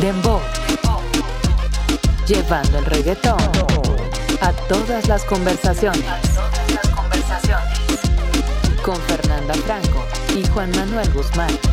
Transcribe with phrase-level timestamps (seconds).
[0.00, 0.40] Dembow.
[2.28, 3.40] Llevando el reggaetón
[4.40, 6.04] a todas las conversaciones.
[8.84, 10.04] Con Fernanda Franco
[10.36, 11.71] y Juan Manuel Guzmán.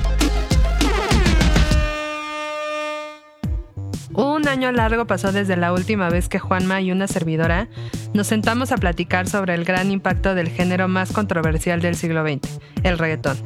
[4.13, 7.67] Un año largo pasó desde la última vez que Juanma y una servidora
[8.13, 12.59] nos sentamos a platicar sobre el gran impacto del género más controversial del siglo XX,
[12.83, 13.37] el reggaetón.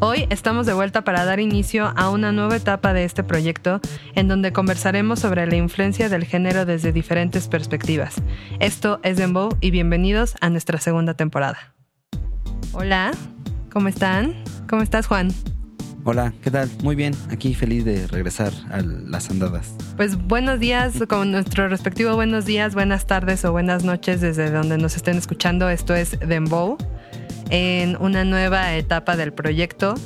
[0.00, 3.80] Hoy estamos de vuelta para dar inicio a una nueva etapa de este proyecto
[4.14, 8.14] en donde conversaremos sobre la influencia del género desde diferentes perspectivas.
[8.58, 11.74] Esto es Dembow y bienvenidos a nuestra segunda temporada.
[12.72, 13.12] Hola,
[13.70, 14.34] ¿cómo están?
[14.68, 15.28] ¿Cómo estás, Juan?
[16.08, 16.70] Hola, ¿qué tal?
[16.84, 19.74] Muy bien, aquí feliz de regresar a las andadas.
[19.96, 24.78] Pues buenos días, con nuestro respectivo buenos días, buenas tardes o buenas noches desde donde
[24.78, 25.68] nos estén escuchando.
[25.68, 26.78] Esto es Dembow
[27.50, 29.96] en una nueva etapa del proyecto,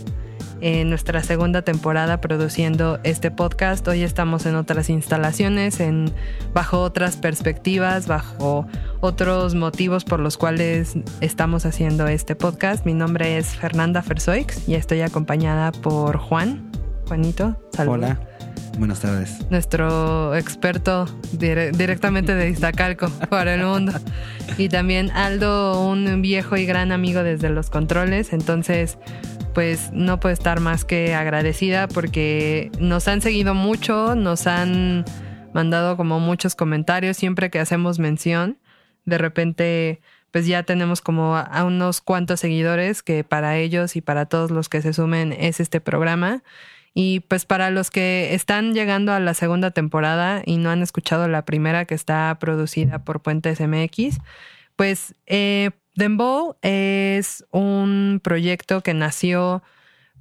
[0.60, 3.87] en nuestra segunda temporada produciendo este podcast.
[3.88, 6.12] Hoy estamos en otras instalaciones, en,
[6.52, 8.66] bajo otras perspectivas, bajo
[9.01, 12.84] otros motivos por los cuales estamos haciendo este podcast.
[12.84, 16.71] Mi nombre es Fernanda Fersoix y estoy acompañada por Juan.
[17.06, 17.99] Juanito, saludos.
[17.99, 18.21] Hola.
[18.79, 19.38] Buenas tardes.
[19.51, 23.93] Nuestro experto directamente de Iztacalco para el mundo.
[24.59, 28.32] Y también Aldo, un viejo y gran amigo desde los controles.
[28.32, 28.96] Entonces,
[29.54, 35.04] pues no puedo estar más que agradecida porque nos han seguido mucho, nos han
[35.52, 38.59] mandado como muchos comentarios siempre que hacemos mención.
[39.04, 44.26] De repente, pues ya tenemos como a unos cuantos seguidores que para ellos y para
[44.26, 46.43] todos los que se sumen es este programa.
[46.93, 51.28] Y pues para los que están llegando a la segunda temporada y no han escuchado
[51.28, 54.18] la primera que está producida por Puentes MX,
[54.74, 59.62] pues eh, Dembow es un proyecto que nació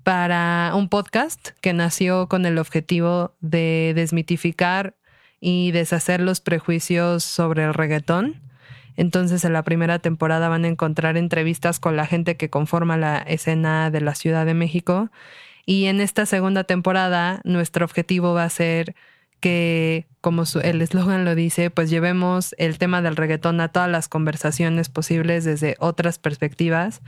[0.04, 4.98] para un podcast que nació con el objetivo de desmitificar
[5.40, 8.42] y deshacer los prejuicios sobre el reggaetón.
[8.98, 13.20] Entonces en la primera temporada van a encontrar entrevistas con la gente que conforma la
[13.20, 15.10] escena de la Ciudad de México
[15.66, 18.96] y en esta segunda temporada, nuestro objetivo va a ser
[19.40, 24.08] que, como el eslogan lo dice, pues llevemos el tema del reggaetón a todas las
[24.08, 27.02] conversaciones posibles desde otras perspectivas,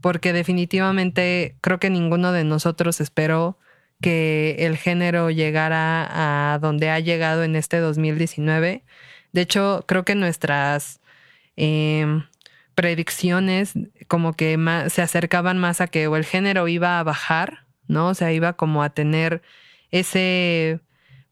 [0.00, 3.58] porque definitivamente creo que ninguno de nosotros esperó
[4.00, 8.84] que el género llegara a donde ha llegado en este 2019.
[9.32, 11.00] De hecho, creo que nuestras
[11.56, 12.24] em,
[12.74, 13.74] predicciones
[14.08, 14.58] como que
[14.88, 18.08] se acercaban más a que el género iba a bajar ¿no?
[18.08, 19.42] O sea, iba como a tener
[19.90, 20.80] ese,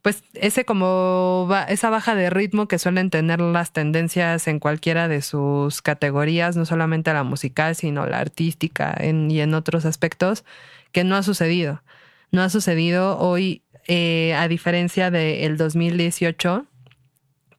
[0.02, 5.22] pues ese como, esa baja de ritmo que suelen tener las tendencias en cualquiera de
[5.22, 10.44] sus categorías, no solamente la musical, sino la artística y en otros aspectos,
[10.92, 11.82] que no ha sucedido.
[12.30, 16.66] No ha sucedido hoy, eh, a diferencia del 2018,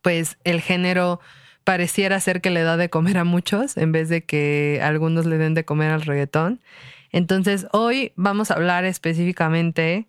[0.01, 1.19] pues el género
[1.63, 5.37] pareciera ser que le da de comer a muchos en vez de que algunos le
[5.37, 6.61] den de comer al reggaetón.
[7.11, 10.07] Entonces, hoy vamos a hablar específicamente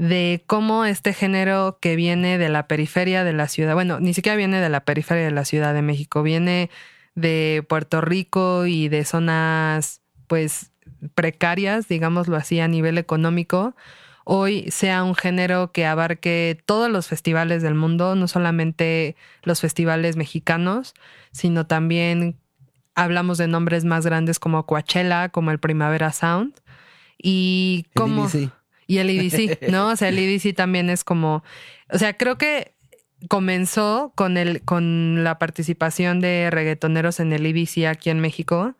[0.00, 4.34] de cómo este género que viene de la periferia de la ciudad, bueno, ni siquiera
[4.34, 6.70] viene de la periferia de la Ciudad de México, viene
[7.14, 10.72] de Puerto Rico y de zonas pues
[11.14, 13.76] precarias, digámoslo así, a nivel económico,
[14.24, 20.16] hoy sea un género que abarque todos los festivales del mundo, no solamente los festivales
[20.16, 20.94] mexicanos,
[21.30, 22.38] sino también
[22.94, 26.54] hablamos de nombres más grandes como Coachella, como el Primavera Sound
[27.18, 28.30] y como
[28.90, 29.90] y el EDC, ¿no?
[29.90, 31.44] O sea, el EDC también es como,
[31.90, 32.74] o sea, creo que
[33.28, 38.74] comenzó con el con la participación de reggaetoneros en el EDC aquí en México.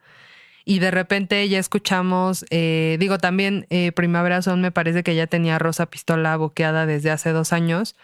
[0.64, 5.28] Y de repente ya escuchamos, eh, digo también eh, Primavera Sound me parece que ya
[5.28, 7.94] tenía Rosa Pistola boqueada desde hace dos años,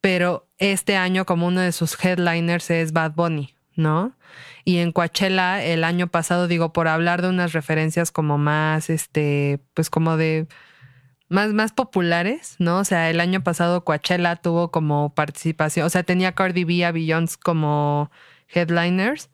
[0.00, 4.16] pero este año como uno de sus headliners es Bad Bunny, ¿no?
[4.64, 9.60] Y en Coachella el año pasado, digo, por hablar de unas referencias como más, este,
[9.74, 10.46] pues como de
[11.32, 12.78] más, más populares, ¿no?
[12.78, 16.92] O sea, el año pasado Coachella tuvo como participación, o sea, tenía Cardi B a
[16.92, 18.10] Beyoncé como
[18.48, 19.30] headliners.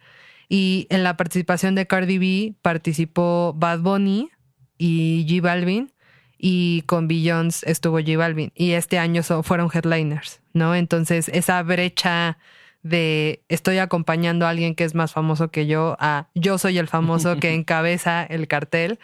[0.49, 4.31] Y en la participación de Cardi B participó Bad Bunny
[4.79, 5.93] y G Balvin.
[6.39, 8.53] Y con Beyoncé estuvo G Balvin.
[8.55, 10.75] Y este año fueron headliners, ¿no?
[10.75, 12.39] Entonces, esa brecha
[12.83, 16.87] de estoy acompañando a alguien que es más famoso que yo a yo soy el
[16.87, 18.99] famoso que encabeza el cartel,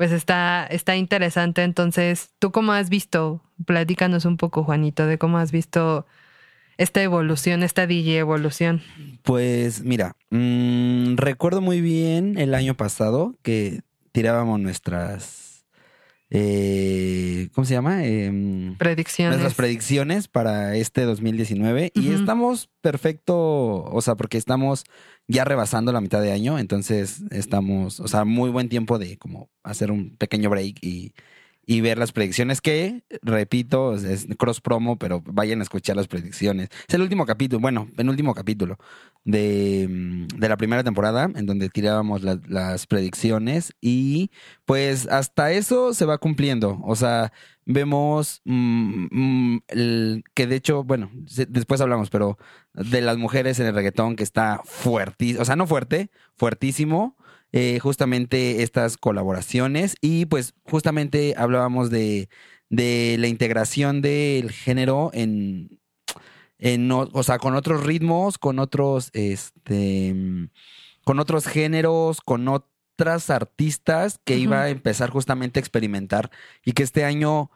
[0.00, 1.62] pues está, está interesante.
[1.62, 3.42] Entonces, ¿tú cómo has visto?
[3.66, 6.06] Platícanos un poco, Juanito, de cómo has visto
[6.78, 8.80] esta evolución, esta DJ evolución.
[9.22, 13.82] Pues mira, mm, recuerdo muy bien el año pasado que
[14.12, 15.49] tirábamos nuestras.
[16.32, 18.04] Eh, ¿Cómo se llama?
[18.04, 19.38] Em, Predicciones.
[19.38, 22.12] nuestras predicciones para este 2019 y Ujú.
[22.12, 23.36] estamos perfecto,
[23.84, 24.84] o sea, porque estamos
[25.26, 29.50] ya rebasando la mitad de año, entonces estamos, o sea, muy buen tiempo de como
[29.64, 31.12] hacer un pequeño break y,
[31.66, 36.68] y ver las predicciones que, repito, es- cross promo, pero vayan a escuchar las predicciones.
[36.88, 38.78] Es el último capítulo, bueno, penúltimo capítulo
[39.24, 44.30] de, mm, de la primera temporada en donde tirábamos la- las predicciones y
[44.64, 47.32] pues hasta eso se va cumpliendo, o sea,
[47.66, 51.10] vemos mm, mm, el- que de hecho, bueno,
[51.48, 52.38] después hablamos, pero
[52.74, 57.16] de las mujeres en el reggaetón que está fuertísimo, o sea, no fuerte, fuertísimo,
[57.52, 59.96] eh, justamente estas colaboraciones.
[60.00, 62.28] Y pues justamente hablábamos de,
[62.68, 65.80] de la integración del género en,
[66.58, 70.50] en, o o sea, con otros ritmos, con otros, este, mm,
[71.04, 76.30] con otros géneros, con otras artistas que iba a empezar justamente a experimentar
[76.64, 77.50] y que este año,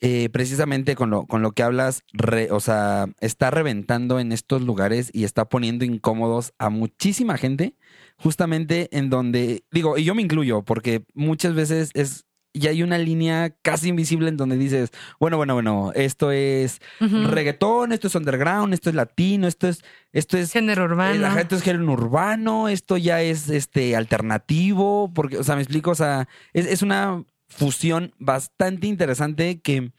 [0.00, 4.62] eh, precisamente con lo, con lo que hablas, re- o sea, está reventando en estos
[4.62, 7.74] lugares y está poniendo incómodos a muchísima gente,
[8.18, 12.24] justamente en donde, digo, y yo me incluyo, porque muchas veces es...
[12.52, 14.90] Y hay una línea casi invisible en donde dices,
[15.20, 17.24] bueno, bueno, bueno, esto es Ujú.
[17.26, 19.82] reggaetón, esto es underground, esto es latino, esto es,
[20.12, 21.36] esto es Género urbano.
[21.36, 25.90] eh, esto es género urbano, esto ya es este alternativo, porque, o sea, me explico,
[25.90, 29.92] o sea, es, es una fusión bastante interesante que,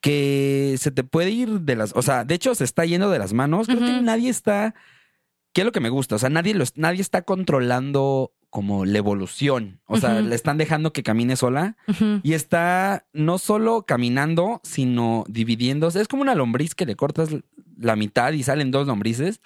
[0.00, 3.18] que se te puede ir de las, o sea, de hecho se está yendo de
[3.18, 3.66] las manos.
[3.66, 4.74] Creo que nadie está,
[5.52, 6.16] ¿qué es lo que me gusta?
[6.16, 9.80] O sea, nadie, lo, nadie está controlando como la evolución.
[9.86, 11.76] O sea, le están dejando que camine sola.
[12.22, 16.00] Y está no solo caminando, sino dividiéndose.
[16.00, 17.30] Es como una lombriz que le cortas
[17.76, 19.40] la mitad y salen dos lombrices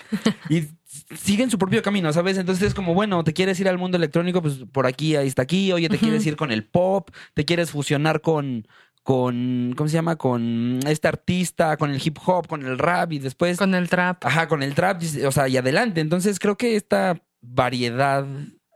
[0.50, 0.64] y
[1.14, 2.38] siguen su propio camino, ¿sabes?
[2.38, 5.42] Entonces es como, bueno, te quieres ir al mundo electrónico, pues por aquí, ahí está
[5.42, 5.72] aquí.
[5.72, 8.66] Oye, te quieres ir con el pop, te quieres fusionar con,
[9.02, 10.16] con, ¿cómo se llama?
[10.16, 13.58] Con este artista, con el hip hop, con el rap y después...
[13.58, 14.24] Con el trap.
[14.24, 16.00] Ajá, con el trap, o sea, y adelante.
[16.00, 18.26] Entonces creo que esta variedad,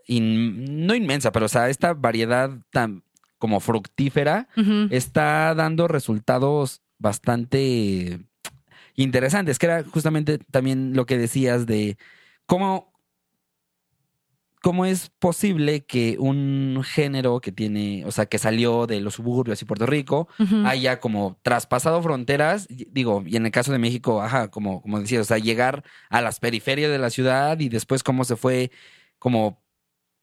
[0.06, 3.04] in- no inmensa, pero o sea, esta variedad tan
[3.38, 4.48] como fructífera
[4.90, 8.20] está dando resultados bastante
[8.96, 11.96] interesantes, que era justamente también lo que decías de
[12.46, 12.92] cómo,
[14.62, 19.60] cómo es posible que un género que tiene, o sea, que salió de los suburbios
[19.60, 20.28] y Puerto Rico,
[20.64, 25.22] haya como traspasado fronteras, digo, y en el caso de México, ajá, como, como decías,
[25.22, 28.70] o sea, llegar a las periferias de la ciudad y después cómo se fue
[29.18, 29.62] como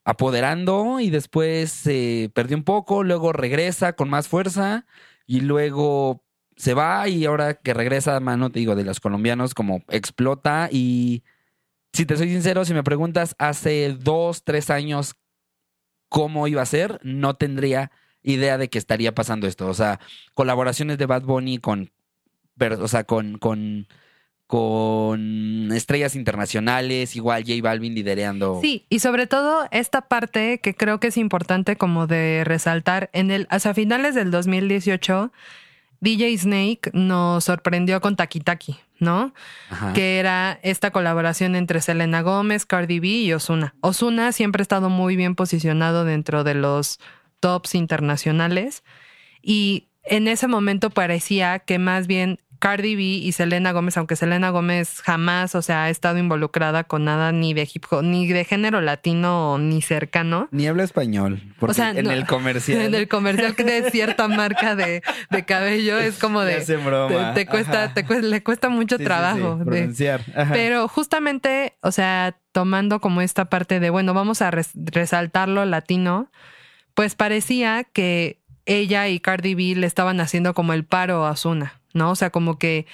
[0.06, 4.86] apoderando y después se perdió un poco, luego regresa con más fuerza
[5.28, 6.24] y luego
[6.60, 11.24] se va y ahora que regresa mano, te digo, de los colombianos, como explota y
[11.94, 15.16] si te soy sincero, si me preguntas hace dos, tres años
[16.10, 17.92] cómo iba a ser, no tendría
[18.24, 19.68] idea de que estaría pasando esto.
[19.68, 20.02] O sea,
[20.34, 21.92] colaboraciones de Bad Bunny con,
[22.60, 23.88] o sea, con, con,
[24.46, 28.60] con estrellas internacionales, igual J Balvin lidereando.
[28.62, 33.32] Sí, y sobre todo esta parte que creo que es importante como de resaltar, en
[33.32, 35.32] el, hacia finales del 2018,
[36.02, 39.34] DJ Snake nos sorprendió con Taki Taki, ¿no?
[39.70, 39.94] Ajá.
[39.94, 43.76] Que era esta colaboración entre Selena Gómez, Cardi B y Osuna.
[43.82, 47.00] Osuna siempre ha estado muy bien posicionado dentro de los
[47.40, 48.84] tops internacionales
[49.42, 54.50] y en ese momento parecía que más bien Cardi B y Selena Gómez, aunque Selena
[54.50, 58.44] Gómez jamás, o sea, ha estado involucrada con nada ni de hip hop, ni de
[58.46, 60.50] género latino, ni cercano.
[60.52, 62.12] Ni habla español, porque O sea, en no.
[62.12, 62.82] el comercial.
[62.86, 67.34] En el comercial que de cierta marca de, de cabello es como de broma.
[67.34, 69.58] te, te cuesta, te cuesta, le cuesta mucho Sí, trabajo.
[69.60, 70.22] sí, pronunciar.
[70.52, 75.64] Pero justamente, o sea, tomando como esta parte de, bueno, vamos a res- resaltar lo
[75.66, 76.30] latino,
[76.94, 81.79] pues parecía que ella y Cardi B le estaban haciendo como el paro a Ozuna,
[81.94, 82.12] ¿no?
[82.12, 82.86] O sea, como que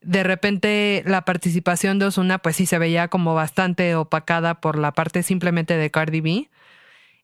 [0.00, 4.92] de repente la participación de Ozuna, pues sí se veía como bastante opacada por la
[4.92, 6.50] parte simplemente de Cardi B.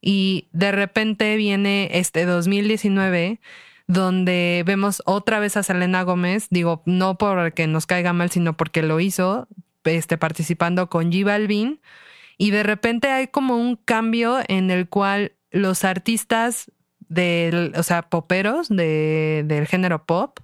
[0.00, 3.40] Y de repente viene este 2019
[3.86, 8.82] donde vemos otra vez a Selena Gómez, digo, no porque nos caiga mal, sino porque
[8.82, 9.48] lo hizo,
[9.84, 11.80] este, participando con G Balvin,
[12.38, 16.70] y de repente hay como un cambio en el cual los artistas
[17.08, 20.40] del, o sea, poperos de, del género pop,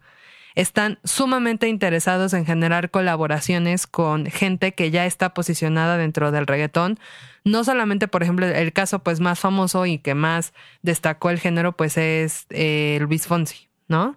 [0.55, 6.99] están sumamente interesados en generar colaboraciones con gente que ya está posicionada dentro del reggaetón.
[7.45, 11.73] No solamente, por ejemplo, el caso pues más famoso y que más destacó el género
[11.73, 14.17] pues es eh, Luis Fonsi, ¿no?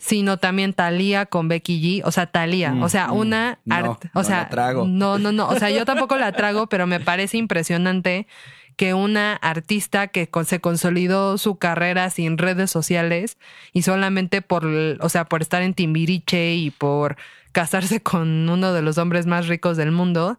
[0.00, 3.74] Sino también Thalía con Becky G, o sea, Thalía, Mm, o sea, mm, una no,
[3.76, 4.86] art- o no sea, la trago.
[4.88, 8.26] no, no, no, o sea, yo tampoco la trago, pero me parece impresionante
[8.76, 13.38] que una artista que se consolidó su carrera sin redes sociales
[13.72, 17.16] y solamente por, o sea, por estar en Timbiriche y por
[17.52, 20.38] casarse con uno de los hombres más ricos del mundo,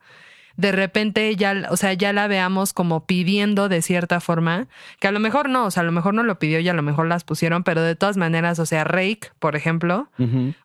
[0.55, 4.67] de repente ya, o sea, ya la veamos como pidiendo de cierta forma,
[4.99, 6.73] que a lo mejor no, o sea, a lo mejor no lo pidió y a
[6.73, 10.09] lo mejor las pusieron, pero de todas maneras, o sea, Rake, por ejemplo,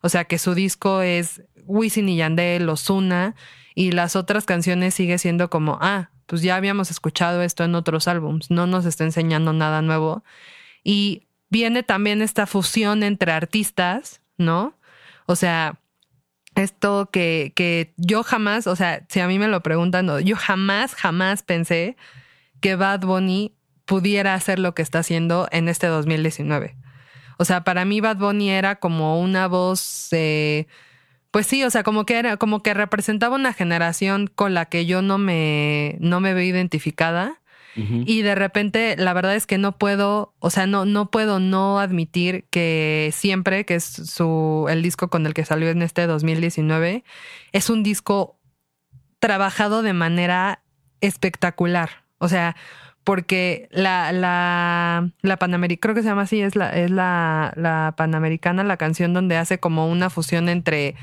[0.01, 3.35] o sea, que su disco es Wisin y Yandel, Ozuna,
[3.73, 8.07] y las otras canciones sigue siendo como, ah, pues ya habíamos escuchado esto en otros
[8.07, 10.23] álbums, no nos está enseñando nada nuevo.
[10.83, 14.75] Y viene también esta fusión entre artistas, ¿no?
[15.25, 15.79] O sea,
[16.53, 20.93] esto que, que yo jamás, o sea, si a mí me lo preguntan, yo jamás,
[20.93, 21.97] jamás pensé
[22.61, 23.55] que Bad Bunny
[23.85, 26.77] pudiera hacer lo que está haciendo en este 2019.
[27.39, 30.67] O sea, para mí Bad Bunny era como una voz, eh,
[31.31, 34.85] pues sí, o sea, como que era, como que representaba una generación con la que
[34.85, 37.35] yo no me, no me veo identificada.
[38.05, 41.79] Y de repente, la verdad es que no puedo, o sea, no, no puedo no
[41.79, 47.05] admitir que siempre, que es su, el disco con el que salió en este 2019,
[47.53, 48.37] es un disco
[49.19, 50.61] trabajado de manera
[50.99, 52.03] espectacular.
[52.17, 52.57] O sea,
[53.05, 57.93] porque la, la, la Panamericana, creo que se llama así, es la, es la, la
[57.95, 60.95] Panamericana, la canción donde hace como una fusión entre,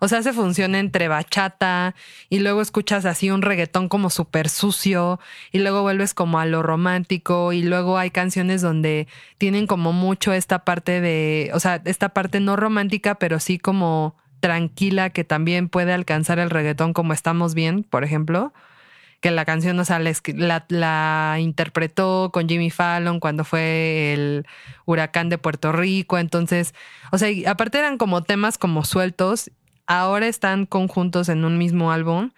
[0.00, 1.94] o sea, hace función entre bachata
[2.28, 5.20] y luego escuchas así un reggaetón como súper sucio
[5.52, 9.06] y luego vuelves como a lo romántico y luego hay canciones donde
[9.38, 14.16] tienen como mucho esta parte de, o sea, esta parte no romántica, pero sí como
[14.40, 18.52] tranquila que también puede alcanzar el reggaetón como estamos bien, por ejemplo
[19.20, 24.46] que la canción, o sea, la, la- la interpretó con Jimmy Fallon cuando fue el
[24.86, 26.16] huracán de Puerto Rico.
[26.16, 26.74] Entonces,
[27.12, 29.50] o sea, aparte eran como temas como sueltos,
[29.90, 32.30] ahora están conjuntos en un mismo álbum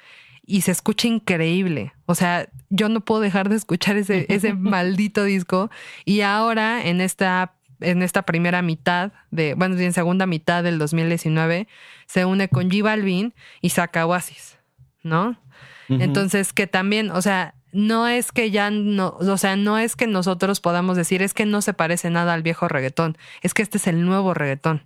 [0.47, 1.92] y se escucha increíble.
[2.06, 5.71] O sea, yo no puedo dejar de escuchar ese, ese maldito disco.
[6.06, 11.68] Y ahora, en esta, en esta primera mitad de, bueno, en segunda mitad del 2019,
[12.06, 14.56] se une con G Balvin y saca Oasis,
[15.02, 15.37] ¿no?
[15.90, 20.06] Entonces, que también, o sea, no es que ya no, o sea, no es que
[20.06, 23.76] nosotros podamos decir, es que no se parece nada al viejo reggaetón, es que este
[23.76, 24.85] es el nuevo reggaetón.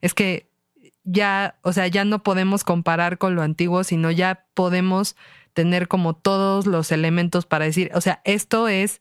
[0.00, 0.48] Es que
[1.04, 5.16] ya, o sea, ya no podemos comparar con lo antiguo, sino ya podemos
[5.52, 9.00] tener como todos los elementos para decir, o sea, esto es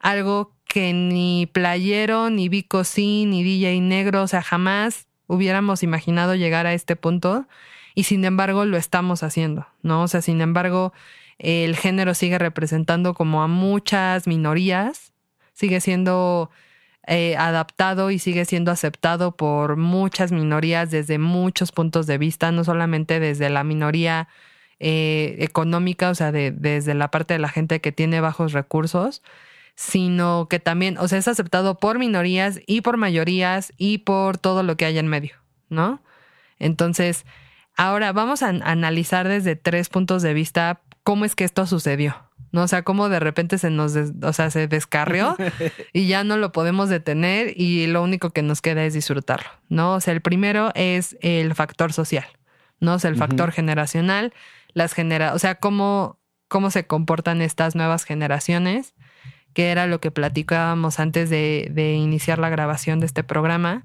[0.00, 6.34] algo que ni Playero, ni Vico C, ni DJ Negro, o sea, jamás hubiéramos imaginado
[6.34, 7.46] llegar a este punto
[7.94, 10.02] y sin embargo lo estamos haciendo, ¿no?
[10.02, 10.92] O sea, sin embargo,
[11.38, 15.12] el género sigue representando como a muchas minorías,
[15.52, 16.50] sigue siendo
[17.06, 22.64] eh, adaptado y sigue siendo aceptado por muchas minorías desde muchos puntos de vista, no
[22.64, 24.28] solamente desde la minoría
[24.80, 29.22] eh, económica, o sea, de- desde la parte de la gente que tiene bajos recursos,
[29.76, 34.62] sino que también, o sea, es aceptado por minorías y por mayorías y por todo
[34.62, 35.34] lo que haya en medio,
[35.68, 36.00] ¿no?
[36.58, 37.24] Entonces,
[37.76, 42.16] ahora vamos a an- analizar desde tres puntos de vista cómo es que esto sucedió,
[42.54, 42.62] ¿no?
[42.62, 45.36] O sea, cómo de repente se nos, des- o sea, se descarrió
[45.92, 49.94] y ya no lo podemos detener y lo único que nos queda es disfrutarlo, ¿no?
[49.94, 52.26] O sea, el primero es el factor social,
[52.78, 52.94] ¿no?
[52.94, 54.32] O sea, el factor generacional,
[54.72, 58.94] las genera, o sea, cómo, cómo se comportan estas nuevas generaciones,
[59.52, 63.84] que era lo que platicábamos antes de, de iniciar la grabación de este programa,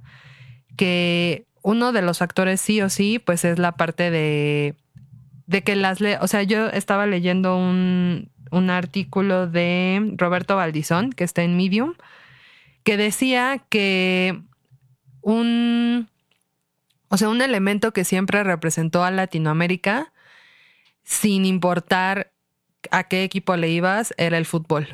[0.77, 4.75] que uno de los factores sí o sí, pues es la parte de,
[5.47, 11.11] de que las, le o sea, yo estaba leyendo un, un artículo de Roberto Valdizón,
[11.11, 11.93] que está en Medium,
[12.83, 14.41] que decía que
[15.21, 16.09] un,
[17.09, 20.11] o sea, un elemento que siempre representó a Latinoamérica,
[21.03, 22.31] sin importar
[22.91, 24.87] a qué equipo le ibas, era el fútbol.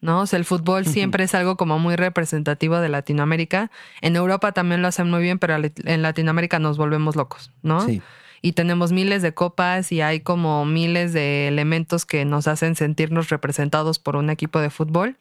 [0.00, 0.20] ¿No?
[0.20, 3.72] O sea, el fútbol siempre es algo como muy representativo de Latinoamérica.
[4.00, 7.80] En Europa también lo hacen muy bien, pero en Latinoamérica nos volvemos locos, ¿no?
[7.80, 8.00] Sí.
[8.42, 13.28] Y tenemos miles de copas y hay como miles de elementos que nos hacen sentirnos
[13.28, 15.18] representados por un equipo de fútbol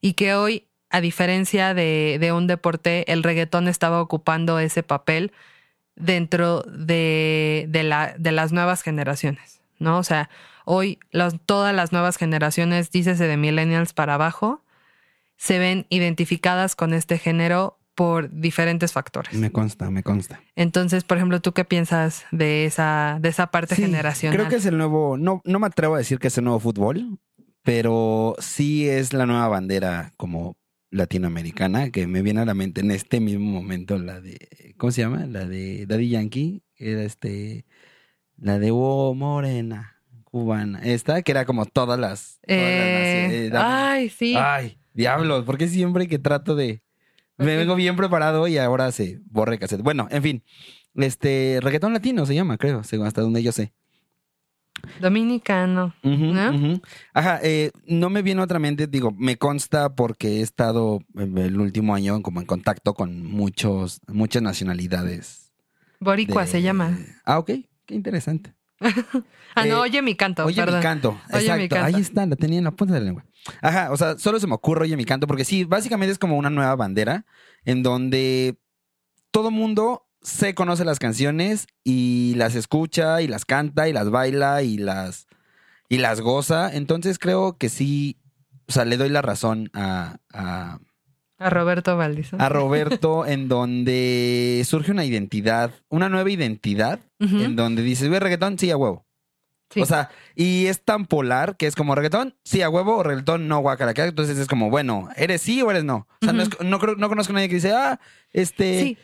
[0.00, 5.32] y que hoy, a diferencia de, de un deporte, el reggaetón estaba ocupando ese papel
[5.96, 9.98] dentro de, de, la, de las nuevas generaciones, ¿no?
[9.98, 10.28] O sea,
[10.64, 10.98] hoy
[11.46, 14.62] todas las nuevas generaciones, dícese de millennials para abajo,
[15.36, 19.34] se ven identificadas con este género por diferentes factores.
[19.34, 20.40] Me consta, me consta.
[20.54, 24.36] Entonces, por ejemplo, ¿tú qué piensas de esa, de esa parte Sí, generacional?
[24.36, 26.60] Creo que es el nuevo, no, no me atrevo a decir que es el nuevo
[26.60, 27.18] fútbol,
[27.62, 30.56] pero sí es la nueva bandera como
[30.90, 35.00] latinoamericana que me viene a la mente en este mismo momento la de, ¿cómo se
[35.02, 35.26] llama?
[35.26, 37.64] La de Daddy Yankee, era este,
[38.36, 40.80] la de Oh Morena, cubana.
[40.84, 42.38] Esta, que era como todas las.
[42.46, 43.46] todas las Eh.
[43.46, 44.34] Eh, ay, sí.
[44.36, 46.82] Ay, diablos, porque siempre que trato de.
[47.38, 49.82] Me vengo bien preparado y ahora se borre cassette.
[49.82, 50.42] Bueno, en fin.
[50.94, 53.72] Este, reggaetón latino se llama, creo, según hasta donde yo sé.
[55.00, 55.94] Dominicano.
[56.02, 56.80] ¿No?
[57.14, 61.94] Ajá, eh, no me viene otra mente, digo, me consta porque he estado el último
[61.94, 65.52] año como en contacto con muchos, muchas nacionalidades.
[66.00, 66.98] Boricua de- se llama.
[67.24, 67.50] Ah, ok,
[67.86, 68.54] qué interesante.
[69.58, 70.80] Ah, no, Eh, oye mi canto, Oye perdón.
[70.80, 71.62] mi canto, Oye exacto.
[71.62, 71.96] mi canto.
[71.96, 73.24] Ahí está, la tenía en la punta de la lengua.
[73.62, 76.36] Ajá, o sea, solo se me ocurre Oye mi canto porque sí, básicamente es como
[76.36, 77.24] una nueva bandera
[77.64, 78.56] en donde
[79.30, 84.62] todo mundo se conoce las canciones y las escucha y las canta y las baila
[84.62, 85.26] y las
[85.88, 86.74] y las goza.
[86.74, 88.18] Entonces creo que sí,
[88.66, 90.80] o sea, le doy la razón a, a,
[91.38, 92.32] A Roberto Valdés.
[92.32, 98.58] a Roberto en donde surge una identidad, una nueva identidad en donde dices, ve reggaetón,
[98.58, 99.05] sí, a huevo.
[99.70, 99.80] Sí.
[99.80, 103.48] O sea, y es tan polar que es como reggaetón, sí, a huevo, o reggaetón,
[103.48, 103.92] no, guacala.
[103.96, 106.06] Entonces es como, bueno, ¿eres sí o eres no?
[106.22, 107.98] O sea, no, es- no, no conozco a nadie que dice, ah,
[108.32, 108.98] este, Sí,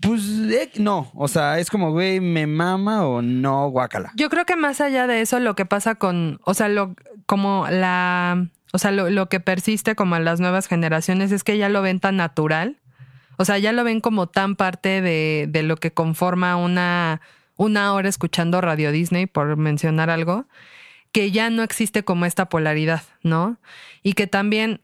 [0.00, 1.10] pues, eh, no.
[1.14, 4.12] O sea, es como, güey, ¿me mama o no, guacala?
[4.16, 6.94] yo creo que más allá de eso, lo que pasa con, o sea, lo,
[7.26, 11.58] como la, o sea, lo, lo que persiste como en las nuevas generaciones es que
[11.58, 12.78] ya lo ven tan natural.
[13.36, 17.20] O sea, ya lo ven como tan parte de, de lo que conforma una,
[17.58, 20.46] una hora escuchando Radio Disney, por mencionar algo,
[21.12, 23.58] que ya no existe como esta polaridad, ¿no?
[24.02, 24.80] Y que también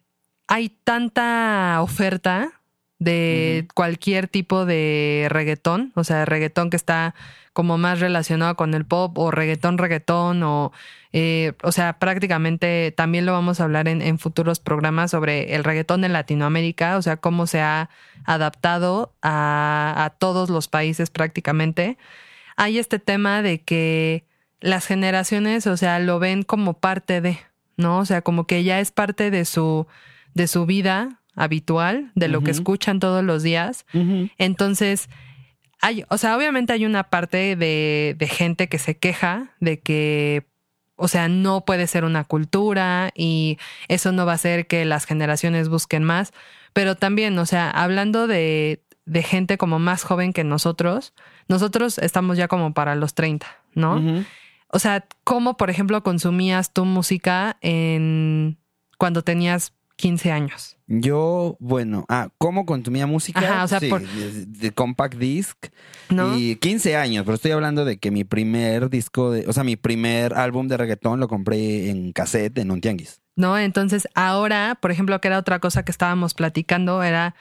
[0.49, 2.61] hay tanta oferta
[2.99, 7.14] de cualquier tipo de reggaetón, o sea, reggaetón que está
[7.52, 10.73] como más relacionado con el pop o reggaetón, reggaetón o,
[11.12, 15.62] eh, o sea, prácticamente también lo vamos a hablar en, en futuros programas sobre el
[15.62, 17.90] reggaetón en Latinoamérica, o sea, cómo se ha
[18.25, 21.97] adaptado a, a todos los países prácticamente.
[22.56, 24.25] Hay este tema de que
[24.61, 27.38] las generaciones, o sea, lo ven como parte de,
[27.76, 27.99] ¿no?
[27.99, 29.87] O sea, como que ya es parte de su,
[30.34, 33.87] de su vida habitual, de lo que escuchan todos los días.
[34.38, 35.08] Entonces,
[35.80, 40.47] hay, o sea, obviamente hay una parte de, de gente que se queja de que,
[40.97, 45.04] o sea, no puede ser una cultura y eso no va a hacer que las
[45.04, 46.32] generaciones busquen más.
[46.73, 51.12] Pero también, o sea, hablando de, de gente como más joven que nosotros,
[51.49, 54.25] nosotros estamos ya como para los 30, ¿no?
[54.69, 58.58] O sea, ¿cómo, por ejemplo, consumías tu música en
[58.99, 60.76] cuando tenías 15 años?
[60.88, 63.40] Yo, bueno, ah, ¿cómo consumía música?
[63.40, 65.56] Ajá, o sea, Sí, por- de, de compact disc.
[66.10, 66.36] ¿No?
[66.36, 69.76] Y 15 años, pero estoy hablando de que mi primer disco, de, o sea, mi
[69.76, 73.21] primer álbum de reggaetón lo compré en cassette en un tianguis.
[73.36, 73.56] ¿no?
[73.58, 77.34] Entonces, ahora, por ejemplo, que era otra cosa que estábamos platicando, era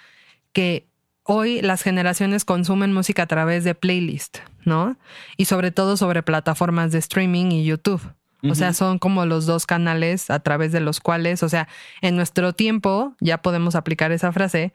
[0.51, 0.87] que
[1.23, 4.97] hoy las generaciones consumen música a través de playlist, ¿no?
[5.37, 8.01] Y sobre todo sobre plataformas de streaming y YouTube.
[8.45, 11.69] O sea, son como los dos canales a través de los cuales, o sea,
[12.01, 14.73] en nuestro tiempo, ya podemos aplicar esa frase,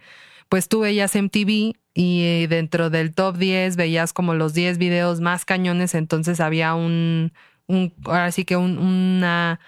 [0.49, 5.21] pues tú veías MTV y eh, dentro del top 10 veías como los 10 videos
[5.21, 7.35] más cañones, entonces había un,
[7.67, 9.61] un ahora sí que un- una,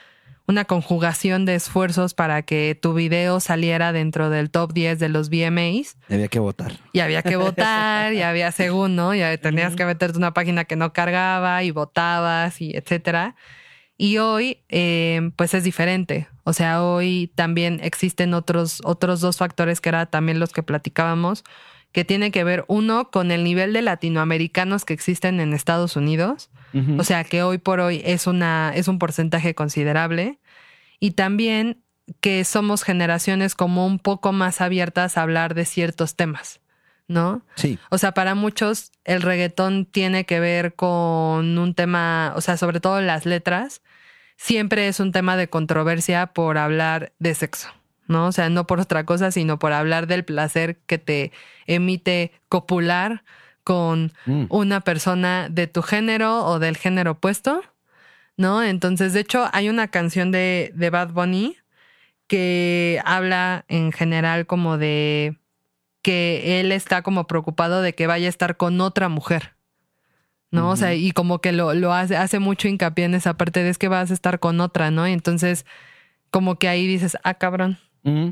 [0.51, 5.31] una conjugación de esfuerzos para que tu video saliera dentro del top 10 de los
[5.31, 6.73] VMAs Había que votar.
[6.93, 9.15] y había que votar y había según, ¿no?
[9.15, 13.37] Ya tenías que meterte una página que no cargaba y votabas y etcétera.
[13.97, 16.27] Y hoy, eh, pues es diferente.
[16.45, 21.45] O sea, hoy también existen otros, otros dos factores que eran también los que platicábamos,
[21.93, 26.51] que tiene que ver uno con el nivel de latinoamericanos que existen en Estados Unidos.
[26.99, 30.39] O sea, que hoy por hoy es una, es un porcentaje considerable.
[31.01, 31.83] Y también
[32.21, 36.61] que somos generaciones como un poco más abiertas a hablar de ciertos temas,
[37.09, 37.43] ¿no?
[37.55, 37.79] Sí.
[37.91, 42.81] O sea, para muchos el reggaetón tiene que ver con un tema, o sea, sobre
[42.81, 43.83] todo las letras,
[44.37, 47.69] siempre es un tema de controversia por hablar de sexo,
[48.09, 48.27] ¿no?
[48.27, 51.33] O sea, no por otra cosa, sino por hablar del placer que te
[51.67, 53.23] emite copular
[53.71, 54.47] con Mm.
[54.49, 57.63] una persona de tu género o del género opuesto,
[58.37, 58.65] ¿no?
[58.65, 61.57] Entonces, de hecho, hay una canción de, de Bad Bunny
[62.27, 65.37] que habla en general como de
[66.03, 69.55] que él está como preocupado de que vaya a estar con otra mujer.
[70.51, 70.71] ¿No?
[70.71, 73.71] O sea, y como que lo, lo hace, hace mucho hincapié en esa parte de
[73.71, 75.07] es que vas a estar con otra, ¿no?
[75.07, 75.65] Y entonces,
[76.33, 77.79] como que ahí dices, ah, cabrón.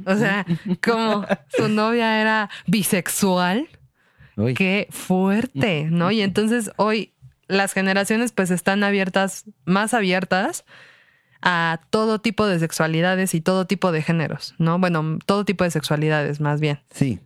[0.05, 0.45] O sea,
[0.83, 1.25] como
[1.57, 3.69] su novia era bisexual,
[4.39, 4.55] Uy.
[4.55, 6.11] qué fuerte, ¿no?
[6.11, 7.13] Y entonces hoy
[7.49, 10.65] las generaciones pues están abiertas, más abiertas
[11.43, 14.79] a todo tipo de sexualidades y todo tipo de géneros, ¿no?
[14.79, 16.81] Bueno, todo tipo de sexualidades más bien.
[16.91, 17.21] Sí.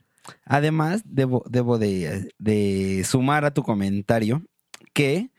[0.44, 4.42] Además, debo, debo de, de sumar a tu comentario
[4.92, 5.32] que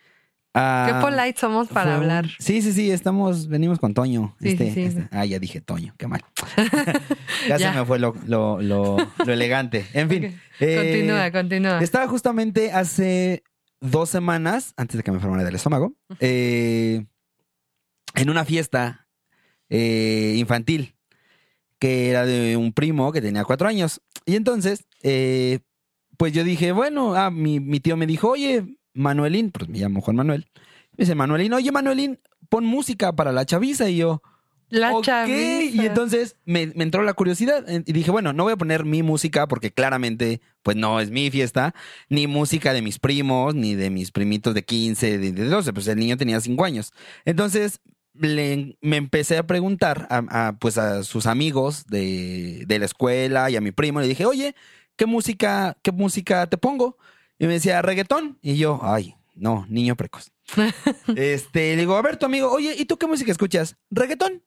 [0.55, 2.27] Ah, Qué polite somos para fue hablar.
[2.37, 4.35] Sí, sí, sí, estamos, venimos con Toño.
[4.39, 4.81] Sí, Este- sí, sí.
[4.83, 6.23] este- Ah, ya dije Toño, qué mal.
[7.47, 9.85] ya, se me fue lo, lo, lo, lo elegante.
[9.93, 10.25] En fin.
[10.25, 10.31] Ok.
[10.59, 11.79] eh, continúa, continúa.
[11.79, 13.43] Estaba justamente hace
[13.81, 17.05] dos semanas, antes de que me enfermara del estómago, eh,
[18.15, 19.07] en una fiesta
[19.69, 20.95] eh, infantil
[21.79, 24.01] que era de un primo que tenía cuatro años.
[24.25, 25.59] Y entonces, eh,
[26.17, 30.01] pues yo dije, bueno, ah, mi, mi tío me dijo, oye, Manuelín, pues me llamo
[30.01, 30.47] Juan Manuel.
[30.97, 33.89] Me dice, Manuelín, oye, Manuelín, pon música para la chaviza.
[33.89, 34.21] Y yo,
[34.69, 35.75] La Ok, chaviza.
[35.75, 38.85] Y entonces me, me entró la curiosidad eh, y dije, bueno, no voy a poner
[38.85, 41.73] mi música porque claramente pues no es mi fiesta,
[42.09, 45.87] ni música de mis primos, ni de mis primitos de 15, de, de 12, pues
[45.87, 46.93] el niño tenía 5 años.
[47.25, 47.81] Entonces
[48.13, 53.49] le- me empecé a preguntar a, a, pues a sus amigos de, de la escuela
[53.49, 54.55] y a mi primo, le dije, oye,
[54.95, 56.97] ¿qué música, qué música te pongo?
[57.43, 58.39] Y me decía, reggaetón.
[58.41, 60.31] Y yo, ay, no, niño precoz.
[61.17, 63.75] este, le digo, a ver, tu amigo, oye, ¿y tú qué música escuchas?
[63.91, 64.41] Reggaetón.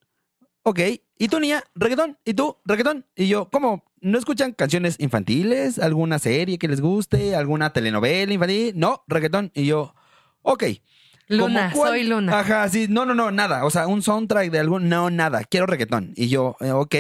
[0.63, 0.81] Ok.
[1.19, 1.63] ¿Y tú, niña?
[1.75, 2.17] Reggaetón.
[2.25, 2.57] ¿Y tú?
[2.65, 3.05] Reggaetón.
[3.15, 3.85] Y yo, ¿cómo?
[4.01, 5.79] ¿No escuchan canciones infantiles?
[5.79, 7.37] ¿Alguna serie que les guste?
[7.37, 8.73] ¿Alguna telenovela infantil?
[8.77, 9.53] No, reggaetón.
[9.55, 9.95] Y yo,
[10.41, 10.65] ok.
[11.29, 12.41] Luna, soy Luna.
[12.41, 12.87] Ajá, sí.
[12.89, 13.67] No, no, no, nada.
[13.67, 14.89] O sea, un soundtrack de algún...
[14.89, 15.45] No, nada.
[15.45, 16.15] Quiero reggaetón.
[16.17, 16.95] Y yo, eh, ok.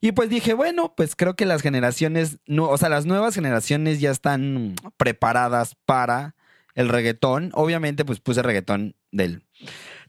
[0.00, 4.00] Y pues dije, bueno, pues creo que las generaciones, no, o sea, las nuevas generaciones
[4.00, 6.36] ya están preparadas para
[6.74, 7.50] el reggaetón.
[7.54, 9.42] Obviamente, pues puse reggaetón del...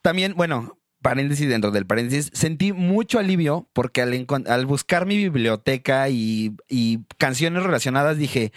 [0.01, 6.09] También, bueno, paréntesis dentro del paréntesis, sentí mucho alivio porque al, al buscar mi biblioteca
[6.09, 8.51] y, y canciones relacionadas dije,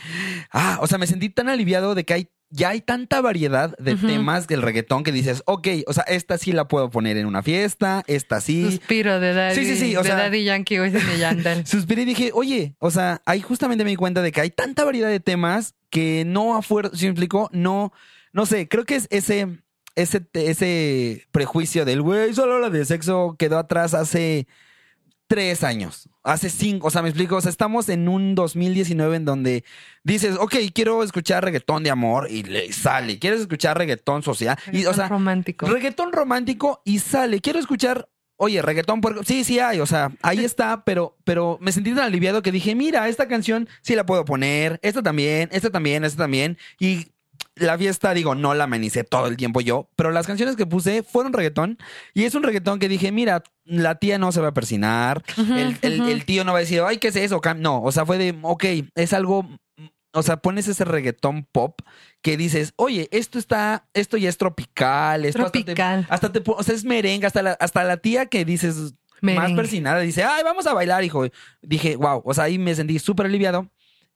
[0.51, 3.97] ah, o sea, me sentí tan aliviado de que hay ya hay tanta variedad de
[3.97, 7.43] temas del reggaetón que dices, ok, o sea, esta sí la puedo poner en una
[7.43, 8.65] fiesta, esta sí.
[8.71, 11.67] Suspiro de Daddy, Sí, sí, sí, o de sea- Daddy Yankee, Wisin y Yandel.
[11.67, 14.85] Suspiré y dije, oye, o sea, ahí justamente me di cuenta de que hay tanta
[14.85, 17.49] variedad de temas que no a fuerza, ¿sí me explico?
[17.53, 17.93] No,
[18.33, 19.59] no sé, creo que es ese,
[19.97, 24.47] ese, ese prejuicio del güey, solo habla de sexo quedó atrás hace
[25.33, 29.25] tres años, hace cinco, o sea, me explico, o sea, estamos en un 2019 en
[29.25, 29.65] donde
[30.05, 34.85] dices, ok, quiero escuchar reggaetón de amor y le sale, quieres escuchar reggaetón social, y
[34.85, 35.67] o sea, romántico.
[35.67, 37.41] Reggaetón romántico y sale.
[37.41, 38.11] Quiero escuchar.
[38.37, 39.23] Oye, reggaetón puerco.
[39.23, 39.79] Sí, sí hay.
[39.81, 43.69] O sea, ahí está, pero, pero me sentí tan aliviado que dije, mira, esta canción
[43.83, 44.81] sí la puedo poner.
[44.83, 46.59] Esta también, esta también, esta también.
[46.79, 47.12] Y
[47.55, 51.03] la fiesta, digo, no la amenicé todo el tiempo yo, pero las canciones que puse
[51.03, 51.79] fueron reggaetón.
[52.15, 55.23] Y es un reggaetón que dije, mira, la tía no se va a persinar.
[55.83, 57.41] El, tío no va a decir, ay, ¿qué es eso?
[57.41, 57.59] Cam-".
[57.59, 59.47] No, o sea, fue de, ok, es algo.
[60.15, 61.81] O sea, pones ese reggaetón pop
[62.21, 66.07] que dices, oye, esto está, esto ya es tropical, esto hasta te- Tropical.
[66.11, 70.01] hasta te, o sea, es merengue, hasta la, hasta la tía que dices más persinada
[70.01, 71.25] dice, ay, vamos a bailar, hijo.
[71.63, 73.71] Dije, wow, o sea, ahí me sentí súper aliviado.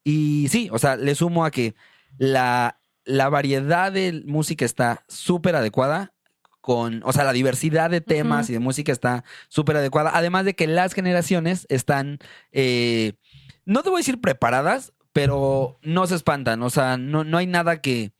[0.05, 1.75] Y sí, o sea, le sumo a que
[2.19, 6.13] la, la variedad de música está súper adecuada.
[6.61, 10.11] Con, o sea, la diversidad de temas y de música está súper adecuada.
[10.13, 12.19] Además de que las generaciones están,
[12.51, 13.13] eh,
[13.65, 16.65] no te voy a decir preparadas, pero no se espantan.
[16.65, 18.13] O sea, no, no hay nada que.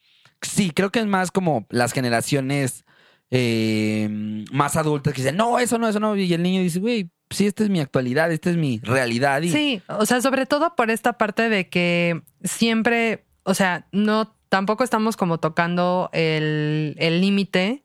[0.43, 2.85] Sí, creo que es más como las generaciones
[3.31, 6.15] eh, más adultas que dicen, no, eso no, eso no.
[6.17, 9.43] Y el niño dice, güey, sí, esta es mi actualidad, esta es mi realidad.
[9.43, 14.36] Y, Sí, o sea, sobre todo por esta parte de que siempre, o sea, no,
[14.49, 17.85] tampoco estamos como tocando el límite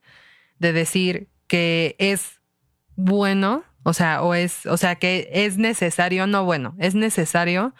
[0.60, 2.39] de decir que es
[2.95, 7.74] bueno, o sea, o es, o sea, que es necesario, no bueno, es necesario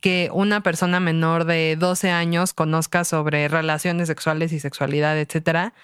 [0.00, 5.74] que una persona menor de 12 años conozca sobre relaciones sexuales y sexualidad, etcétera.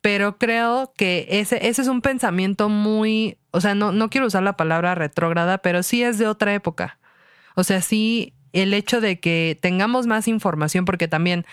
[0.00, 4.44] Pero creo que ese, ese es un pensamiento muy, o sea, no, no quiero usar
[4.44, 6.98] la palabra retrógrada, pero sí es de otra época.
[7.56, 11.44] O sea, sí, el hecho de que tengamos más información, porque también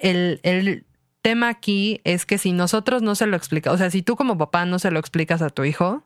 [0.00, 0.86] el, el
[1.22, 4.38] tema aquí es que si nosotros no se lo explica, o sea, si tú como
[4.38, 6.04] papá no se lo explicas a tu hijo,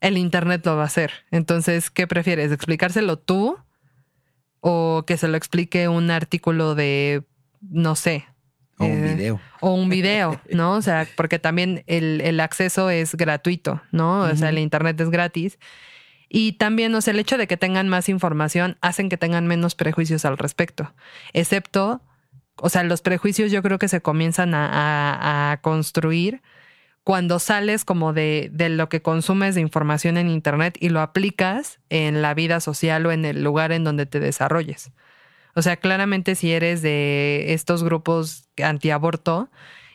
[0.00, 1.12] el internet lo va a hacer.
[1.30, 2.52] Entonces, ¿qué prefieres?
[2.52, 3.56] ¿Explicárselo tú?
[4.60, 7.22] ¿O que se lo explique un artículo de,
[7.60, 8.26] no sé,
[8.78, 9.40] O un eh, video.
[9.60, 10.72] o un video, ¿no?
[10.72, 14.22] O sea, porque también el, el acceso es gratuito, ¿no?
[14.22, 15.58] O sea, el internet es gratis.
[16.28, 19.74] Y también, o sea, el hecho de que tengan más información hacen que tengan menos
[19.74, 20.92] prejuicios al respecto.
[21.32, 22.02] Excepto,
[22.56, 26.42] o sea, los prejuicios yo creo que se comienzan a, a- a construir
[27.04, 31.80] cuando sales como de, de lo que consumes de información en Internet y lo aplicas
[31.90, 34.92] en la vida social o en el lugar en donde te desarrolles.
[35.54, 39.50] O sea, claramente si eres de estos grupos antiaborto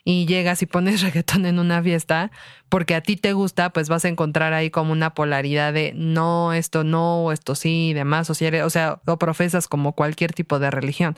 [0.05, 2.31] y llegas y pones reggaetón en una fiesta
[2.69, 6.53] porque a ti te gusta, pues vas a encontrar ahí como una polaridad de no,
[6.53, 8.29] esto no, esto sí y demás.
[8.29, 11.17] O, si eres, o sea, o profesas como cualquier tipo de religión.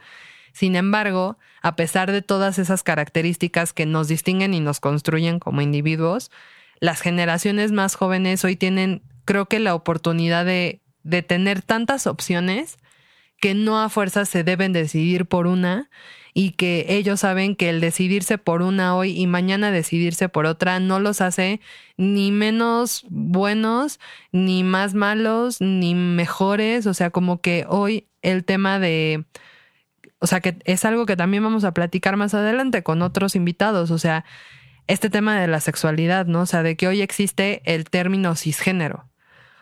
[0.53, 5.61] Sin embargo, a pesar de todas esas características que nos distinguen y nos construyen como
[5.61, 6.31] individuos,
[6.79, 12.77] las generaciones más jóvenes hoy tienen, creo que, la oportunidad de, de tener tantas opciones
[13.39, 15.89] que no a fuerza se deben decidir por una
[16.33, 20.79] y que ellos saben que el decidirse por una hoy y mañana decidirse por otra
[20.79, 21.59] no los hace
[21.97, 23.99] ni menos buenos,
[24.31, 26.87] ni más malos, ni mejores.
[26.87, 29.25] O sea, como que hoy el tema de...
[30.21, 33.91] O sea, que es algo que también vamos a platicar más adelante con otros invitados.
[33.91, 34.23] O sea,
[34.87, 36.41] este tema de la sexualidad, ¿no?
[36.41, 39.09] O sea, de que hoy existe el término cisgénero.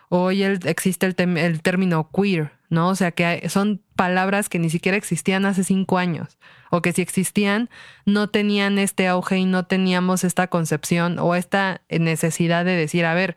[0.08, 2.88] Hoy existe el, el término queer, ¿no?
[2.88, 6.38] O sea, que son palabras que ni siquiera existían hace cinco años,
[6.70, 7.70] o que si existían,
[8.06, 13.14] no tenían este auge y no teníamos esta concepción o esta necesidad de decir, a
[13.14, 13.36] ver,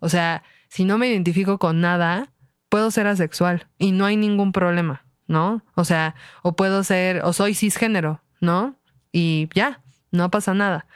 [0.00, 2.32] o sea, si no me identifico con nada,
[2.68, 5.62] puedo ser asexual y no hay ningún problema, ¿no?
[5.76, 8.74] O sea, o puedo ser, o soy cisgénero, ¿no?
[9.12, 10.86] Y ya, no pasa nada.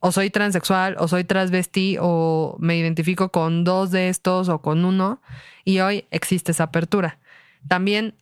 [0.00, 4.84] O soy transexual, o soy transvestí, o me identifico con dos de estos o con
[4.84, 5.22] uno
[5.64, 7.20] y hoy existe esa apertura.
[7.68, 8.16] También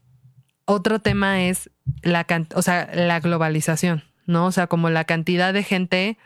[0.66, 1.70] otro tema es
[2.02, 4.44] la, o sea, la globalización, ¿no?
[4.44, 6.18] O sea, como la cantidad de gente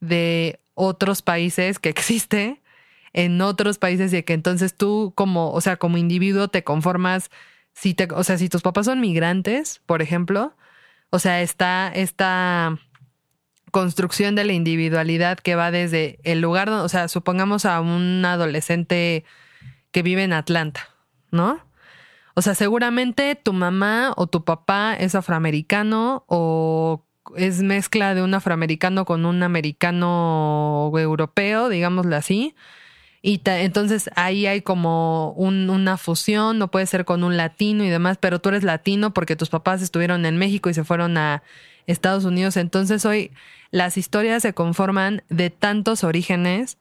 [0.00, 2.60] de otros países que existe
[3.12, 7.30] en otros países y que entonces tú como, o sea, como individuo te conformas,
[7.76, 10.56] si te, o sea, si tus papás son migrantes, por ejemplo,
[11.10, 12.78] o sea, está esta
[13.70, 19.24] construcción de la individualidad que va desde el lugar, o sea, supongamos a un adolescente
[19.90, 20.88] que vive en Atlanta,
[21.30, 21.60] ¿no?
[22.34, 27.04] O sea, seguramente tu mamá o tu papá es afroamericano o
[27.36, 32.54] es mezcla de un afroamericano con un americano europeo, digámoslo así.
[33.22, 38.18] Y entonces ahí hay como una fusión, no puede ser con un latino y demás,
[38.20, 41.42] pero tú eres latino porque tus papás estuvieron en México y se fueron a
[41.86, 42.56] Estados Unidos.
[42.56, 43.32] Entonces hoy
[43.70, 46.78] las historias se conforman de tantos orígenes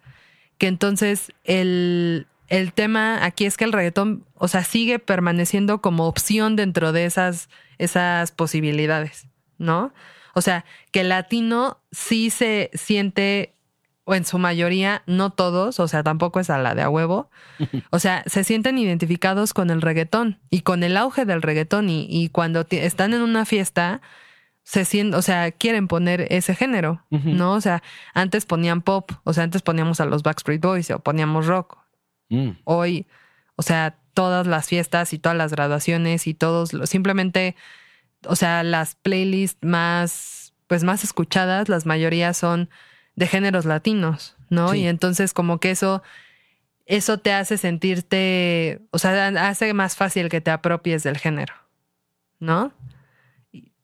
[0.58, 6.08] que entonces el, el tema aquí es que el reggaetón, o sea, sigue permaneciendo como
[6.08, 9.94] opción dentro de esas, esas posibilidades, ¿no?
[10.34, 13.55] O sea, que el latino sí se siente,
[14.06, 17.30] o en su mayoría, no todos, o sea, tampoco es a la de a huevo,
[17.92, 22.08] o sea, se sienten identificados con el reggaetón y con el auge del reggaetón y,
[22.10, 24.02] y cuando están en una fiesta,
[24.64, 27.54] se sienten, o sea, quieren poner ese género, ¿no?
[27.54, 27.84] O sea,
[28.16, 31.78] antes ponían pop, o sea, antes poníamos a los Backstreet Boys o poníamos rock,
[32.30, 32.52] Mm.
[32.64, 33.08] Hoy,
[33.56, 37.56] o sea, todas las fiestas y todas las graduaciones y todos, simplemente,
[38.26, 42.70] o sea, las playlists más, pues más escuchadas, las mayoría son
[43.16, 44.74] de géneros latinos, ¿no?
[44.76, 46.04] Y entonces como que eso,
[46.86, 51.54] eso te hace sentirte, o sea, hace más fácil que te apropies del género,
[52.40, 52.74] ¿no?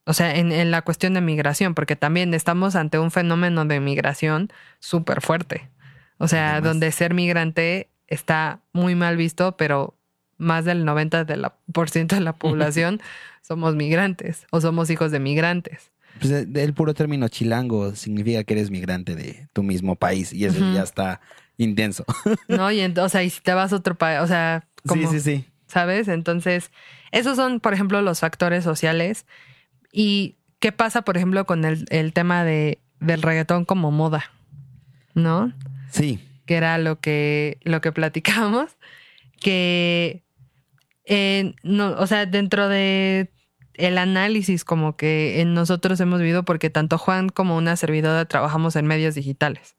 [0.06, 3.80] O sea, en, en la cuestión de migración, porque también estamos ante un fenómeno de
[3.80, 5.70] migración súper fuerte.
[6.18, 9.96] O sea, donde ser migrante está muy mal visto, pero
[10.38, 13.02] más del 90% de la, por ciento de la población
[13.42, 15.91] somos migrantes o somos hijos de migrantes.
[16.20, 20.60] Pues el puro término chilango significa que eres migrante de tu mismo país y eso
[20.74, 21.22] ya está
[21.58, 22.06] intenso.
[22.48, 25.10] no, y entonces, o sea, y si te vas a otro país, o sea, como,
[25.10, 25.46] sí, sí, sí.
[25.68, 26.08] ¿sabes?
[26.08, 26.72] Entonces,
[27.12, 29.26] esos son, por ejemplo, los factores sociales.
[29.92, 34.32] ¿Y qué pasa, por ejemplo, con el, el tema de, del reggaetón como moda?
[35.14, 35.54] ¿No?
[35.90, 38.72] Sí que era lo que, lo que platicamos,
[39.40, 40.22] que,
[41.64, 43.32] no, o sea, dentro de
[43.88, 48.76] el análisis como que en nosotros hemos vivido, porque tanto Juan como una servidora trabajamos
[48.76, 49.76] en medios digitales.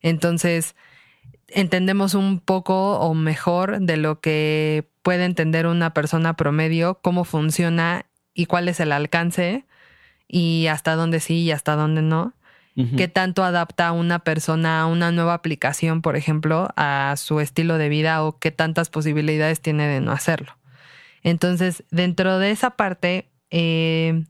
[0.00, 0.74] Entonces,
[1.48, 8.06] entendemos un poco o mejor de lo que puede entender una persona promedio, cómo funciona
[8.34, 9.64] y cuál es el alcance
[10.26, 12.34] y hasta dónde sí y hasta dónde no
[12.96, 17.76] qué tanto adapta a una persona a una nueva aplicación, por ejemplo, a su estilo
[17.76, 20.57] de vida o qué tantas posibilidades tiene de no hacerlo.
[21.28, 24.24] Entonces, dentro de esa parte, eh,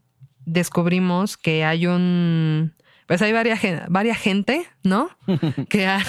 [0.44, 2.74] descubrimos que hay un,
[3.06, 5.10] pues hay varias, varias gente, ¿no?
[5.68, 6.04] que, ha,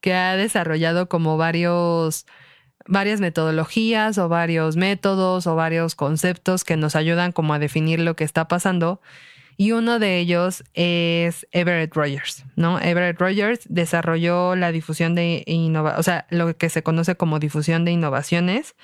[0.00, 2.26] que ha desarrollado como varios,
[2.86, 8.16] varias metodologías o varios métodos o varios conceptos que nos ayudan como a definir lo
[8.16, 9.00] que está pasando
[9.56, 12.80] y uno de ellos es Everett Rogers, ¿no?
[12.80, 17.84] Everett Rogers desarrolló la difusión de innovación, o sea, lo que se conoce como difusión
[17.84, 18.74] de innovaciones.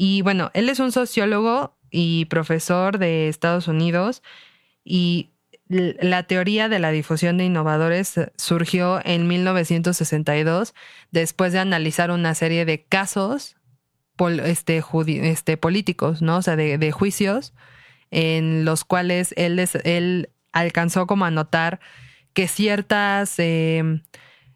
[0.00, 4.22] Y bueno, él es un sociólogo y profesor de Estados Unidos
[4.84, 5.30] y
[5.68, 10.72] la teoría de la difusión de innovadores surgió en 1962
[11.10, 13.56] después de analizar una serie de casos
[14.44, 14.84] este,
[15.24, 16.36] este, políticos, ¿no?
[16.36, 17.52] O sea, de, de juicios
[18.12, 21.80] en los cuales él, des- él alcanzó como a notar
[22.34, 24.00] que ciertas, eh,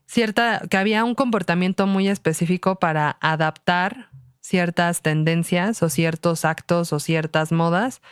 [0.07, 4.12] cierta, que había un comportamiento muy específico para adaptar
[4.43, 8.03] ciertas tendencias o ciertos actos o ciertas modas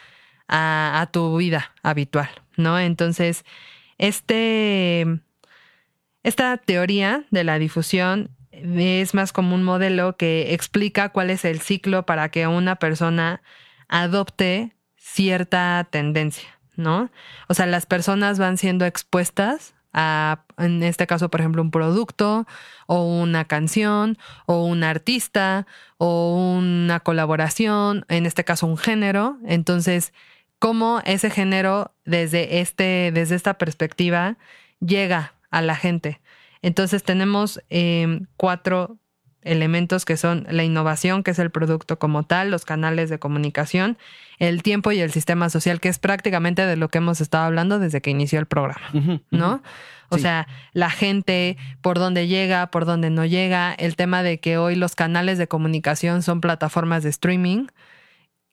[0.49, 2.79] a, tu vida habitual, ¿no?
[2.79, 3.45] Entonces,
[3.99, 5.21] este,
[6.23, 11.61] esta teoría de la difusión es más como un modelo que explica cuál es el
[11.61, 13.43] ciclo para que una persona
[13.89, 17.11] adopte cierta tendencia, ¿no?
[17.49, 22.47] O sea, las personas van siendo expuestas a, en este caso, por ejemplo, un producto
[22.87, 25.67] o una canción o un artista
[25.99, 29.39] o una colaboración, en este caso un género.
[29.47, 30.13] Entonces,
[30.59, 34.37] cómo ese género desde este, desde esta perspectiva
[34.81, 36.21] llega a la gente.
[36.63, 38.99] Entonces tenemos eh, cuatro
[39.43, 43.97] elementos que son la innovación, que es el producto como tal, los canales de comunicación,
[44.39, 47.79] el tiempo y el sistema social, que es prácticamente de lo que hemos estado hablando
[47.79, 48.89] desde que inició el programa.
[49.31, 49.63] ¿no?
[50.09, 50.23] O Sí.
[50.23, 54.75] sea, la gente, por dónde llega, por dónde no llega, el tema de que hoy
[54.75, 57.67] los canales de comunicación son plataformas de streaming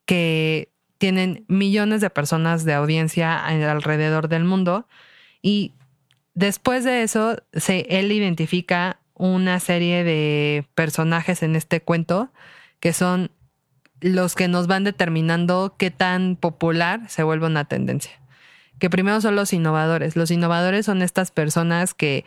[0.06, 4.88] que tienen millones de personas de audiencia alrededor del mundo
[5.42, 5.74] y
[6.34, 12.30] después de eso se, él identifica una serie de personajes en este cuento
[12.80, 13.30] que son
[14.00, 18.12] los que nos van determinando qué tan popular se vuelve una tendencia.
[18.78, 20.14] Que primero son los innovadores.
[20.14, 22.24] Los innovadores son estas personas que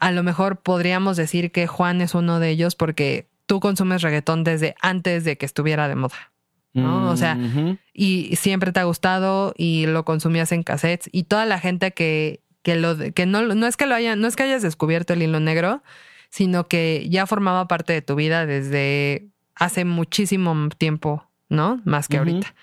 [0.00, 4.44] a lo mejor podríamos decir que Juan es uno de ellos porque tú consumes reggaetón
[4.44, 6.32] desde antes de que estuviera de moda.
[6.72, 7.10] ¿no?
[7.10, 7.38] O sea,
[7.94, 12.40] y siempre te ha gustado y lo consumías en cassettes y toda la gente que,
[12.62, 15.22] que lo que no, no es que lo haya, no es que hayas descubierto el
[15.22, 15.82] hilo negro,
[16.30, 21.80] sino que ya formaba parte de tu vida desde hace muchísimo tiempo, ¿no?
[21.84, 22.54] Más que ahorita.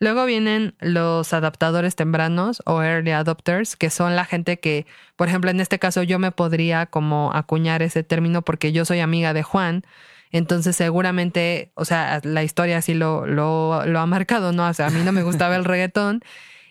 [0.00, 5.50] Luego vienen los adaptadores tempranos o early adopters, que son la gente que, por ejemplo,
[5.50, 9.42] en este caso yo me podría como acuñar ese término porque yo soy amiga de
[9.42, 9.84] Juan.
[10.30, 14.68] Entonces seguramente, o sea, la historia así lo, lo, lo ha marcado, ¿no?
[14.68, 16.22] O sea, a mí no me gustaba el reggaetón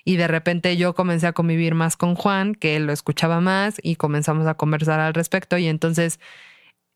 [0.06, 3.78] y de repente yo comencé a convivir más con Juan, que él lo escuchaba más
[3.82, 6.20] y comenzamos a conversar al respecto y entonces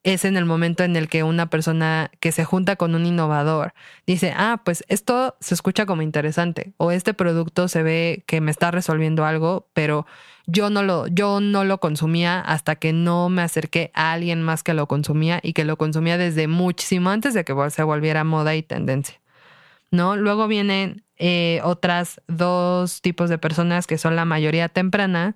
[0.04, 3.74] es en el momento en el que una persona que se junta con un innovador
[4.06, 8.52] dice, ah, pues esto se escucha como interesante o este producto se ve que me
[8.52, 10.06] está resolviendo algo, pero
[10.46, 14.64] yo no lo, yo no lo consumía hasta que no me acerqué a alguien más
[14.64, 18.56] que lo consumía y que lo consumía desde muchísimo antes de que se volviera moda
[18.56, 19.20] y tendencia.
[19.92, 20.16] ¿No?
[20.16, 25.36] Luego vienen eh, otras dos tipos de personas que son la mayoría temprana,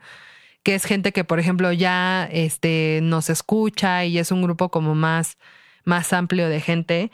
[0.63, 4.95] que es gente que, por ejemplo, ya este, nos escucha y es un grupo como
[4.95, 5.37] más,
[5.83, 7.11] más amplio de gente.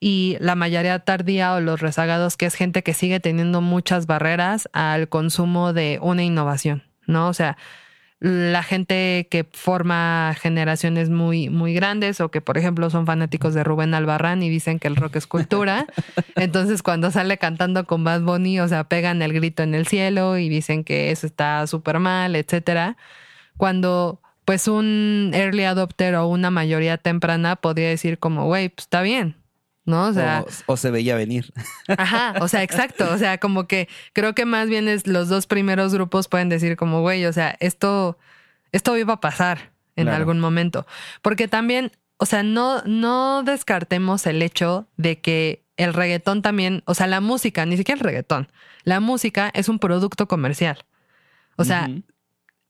[0.00, 4.68] Y la mayoría tardía o los rezagados, que es gente que sigue teniendo muchas barreras
[4.72, 7.28] al consumo de una innovación, ¿no?
[7.28, 7.56] O sea,
[8.20, 13.62] la gente que forma generaciones muy, muy grandes o que, por ejemplo, son fanáticos de
[13.62, 15.86] Rubén Albarrán y dicen que el rock es cultura.
[16.36, 20.36] Entonces, cuando sale cantando con Bad Bunny, o sea, pegan el grito en el cielo
[20.36, 22.96] y dicen que eso está súper mal, etcétera.
[23.56, 29.02] Cuando, pues, un early adopter o una mayoría temprana podría decir como, güey, pues está
[29.02, 29.36] bien,
[29.88, 30.06] ¿no?
[30.06, 31.52] O sea, o, o se veía venir.
[31.88, 33.10] Ajá, o sea, exacto.
[33.12, 36.76] O sea, como que creo que más bien es los dos primeros grupos pueden decir
[36.76, 38.18] como, güey, o sea, esto,
[38.70, 40.18] esto iba a pasar en Claro.
[40.18, 40.86] algún momento.
[41.22, 46.94] Porque también, o sea, no, no descartemos el hecho de que el reggaetón también, o
[46.94, 48.52] sea, la música, ni siquiera el reggaetón,
[48.84, 50.84] la música es un producto comercial.
[51.56, 51.88] O sea,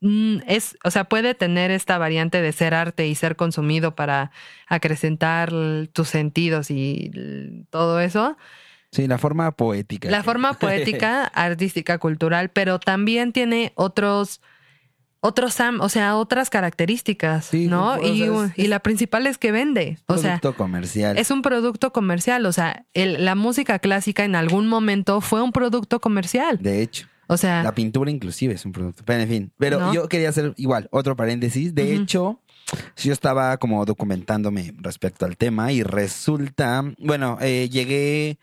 [0.01, 4.31] es, o sea, puede tener esta variante de ser arte y ser consumido para
[4.67, 5.51] acrecentar
[5.93, 7.11] tus sentidos y
[7.69, 8.37] todo eso.
[8.91, 10.09] Sí, la forma poética.
[10.09, 14.41] La forma poética, artística, cultural, pero también tiene otros,
[15.19, 17.93] otros, o sea, otras características, Sí, ¿no?
[17.95, 19.99] o sea, y, es- y la principal es que vende.
[20.07, 21.17] O sea, Producto comercial.
[21.17, 22.45] es un producto comercial.
[22.45, 26.57] O sea, el- la música clásica en algún momento fue un producto comercial.
[26.61, 27.07] de hecho.
[27.31, 29.03] O sea, La pintura inclusive es un producto.
[29.05, 29.51] Pero en fin.
[29.59, 29.93] Pero ¿No?
[29.93, 31.75] yo quería hacer igual, otro paréntesis.
[31.75, 32.01] De Ujú.
[32.01, 32.41] hecho,
[32.97, 38.39] yo estaba como documentándome respecto al tema y resulta, bueno, eh, llegué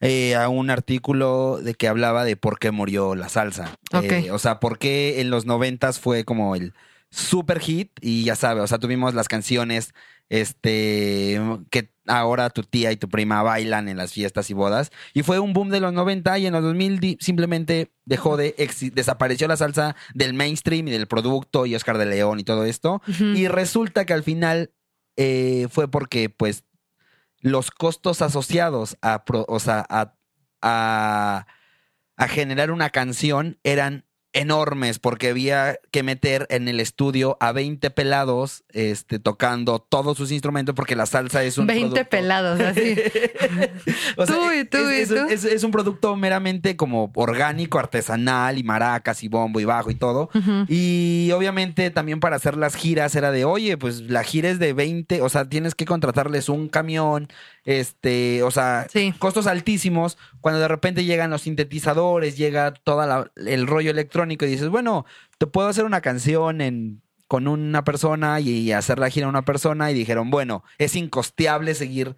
[0.00, 3.76] eh, a un artículo de que hablaba de por qué murió la salsa.
[3.92, 4.04] Ok.
[4.04, 6.72] Eh, o sea, por qué en los noventas fue como el
[7.10, 9.92] super hit y ya sabes, o sea, tuvimos las canciones
[10.30, 11.38] este
[11.68, 14.90] que ahora tu tía y tu prima bailan en las fiestas y bodas.
[15.14, 18.54] Y fue un boom de los 90 y en los 2000 di- simplemente dejó de
[18.92, 23.00] desapareció la salsa del mainstream y del producto y Oscar de León y todo esto.
[23.36, 24.72] Y resulta que al final
[25.16, 26.64] eh, fue porque pues
[27.40, 30.14] los costos asociados a pro- o sea a,
[30.62, 31.46] a
[32.16, 34.04] a generar una canción eran
[34.34, 40.32] enormes porque había que meter en el estudio a 20 pelados este, tocando todos sus
[40.32, 42.96] instrumentos porque la salsa es un 20 producto- pelados, así.
[44.16, 45.26] O sea, Tú y tú es, y es- tú.
[45.28, 49.94] es- es un producto meramente como orgánico, artesanal y maracas y bombo y bajo y
[49.94, 50.30] todo.
[50.68, 54.72] Y obviamente también para hacer las giras era de, oye, pues la gira es de
[54.72, 57.28] 20, o sea, tienes que contratarles un camión,
[57.64, 59.12] este, o sea, Sí.
[59.18, 60.18] costos altísimos.
[60.42, 65.06] Cuando de repente llegan los sintetizadores, llega todo el rollo electrónico y dices, bueno,
[65.38, 69.30] te puedo hacer una canción en con una persona y, y hacer la gira a
[69.30, 72.14] una persona y dijeron, bueno, es incosteable seguir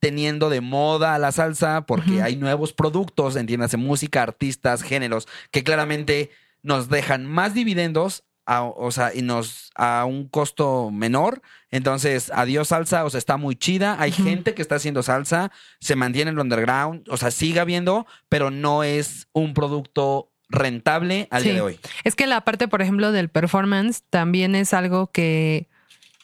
[0.00, 6.30] teniendo de moda la salsa porque hay nuevos productos, entiéndase, música, artistas, géneros, que claramente
[6.60, 11.42] nos dejan más dividendos, a- o sea, y nos a un costo menor.
[11.70, 13.96] Entonces, adiós salsa, o sea, está muy chida.
[13.98, 18.06] Hay gente que está haciendo salsa, se mantiene en el underground, o sea, sigue habiendo,
[18.28, 21.80] pero no es un producto rentable al día de hoy.
[22.04, 25.68] Es que la parte, por ejemplo, del performance también es algo que,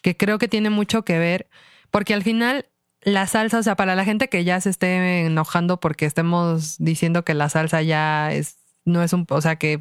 [0.02, 1.48] que creo que tiene mucho que ver,
[1.90, 2.66] porque al final
[3.00, 7.24] la salsa, o sea, para la gente que ya se esté enojando porque estemos diciendo
[7.24, 9.80] que la salsa ya es, no es un, o sea, que,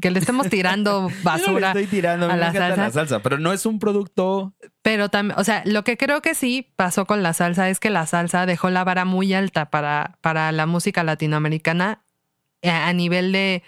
[0.00, 1.68] que le estemos tirando Yo no le basura.
[1.68, 2.76] estoy tirando, a me la salsa.
[2.82, 6.34] la salsa, pero no es un producto Pero también, o sea, lo que creo que
[6.34, 10.18] sí pasó con la salsa es que la salsa dejó la vara muy alta para,
[10.20, 12.02] para la música latinoamericana
[12.62, 13.62] a, a nivel de,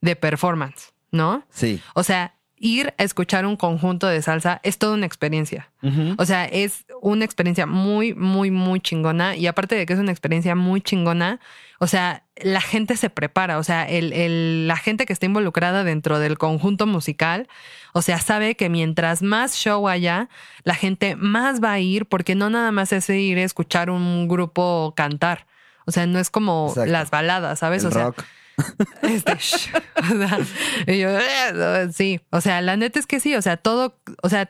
[0.00, 1.46] de performance, ¿no?
[1.50, 1.80] Sí.
[1.94, 5.70] O sea, ir a escuchar un conjunto de salsa es toda una experiencia.
[6.16, 9.36] O sea, es una experiencia muy, muy, muy chingona.
[9.36, 11.40] Y aparte de que es una experiencia muy chingona,
[11.84, 13.58] o sea, la gente se prepara.
[13.58, 17.46] O sea, el, el- la gente que está involucrada dentro del conjunto musical,
[17.92, 20.30] o sea, sabe que mientras más show haya,
[20.64, 24.28] la gente más va a ir, porque no nada más es ir a escuchar un
[24.28, 25.46] grupo cantar.
[25.84, 26.90] O sea, no es como Exacto.
[26.90, 27.82] las baladas, ¿sabes?
[27.84, 28.24] El o sea, rock.
[29.02, 30.38] este, o sea,
[30.86, 34.28] y yo, "Eh", sí, o sea, la neta es que sí, o sea, todo, o
[34.30, 34.48] sea,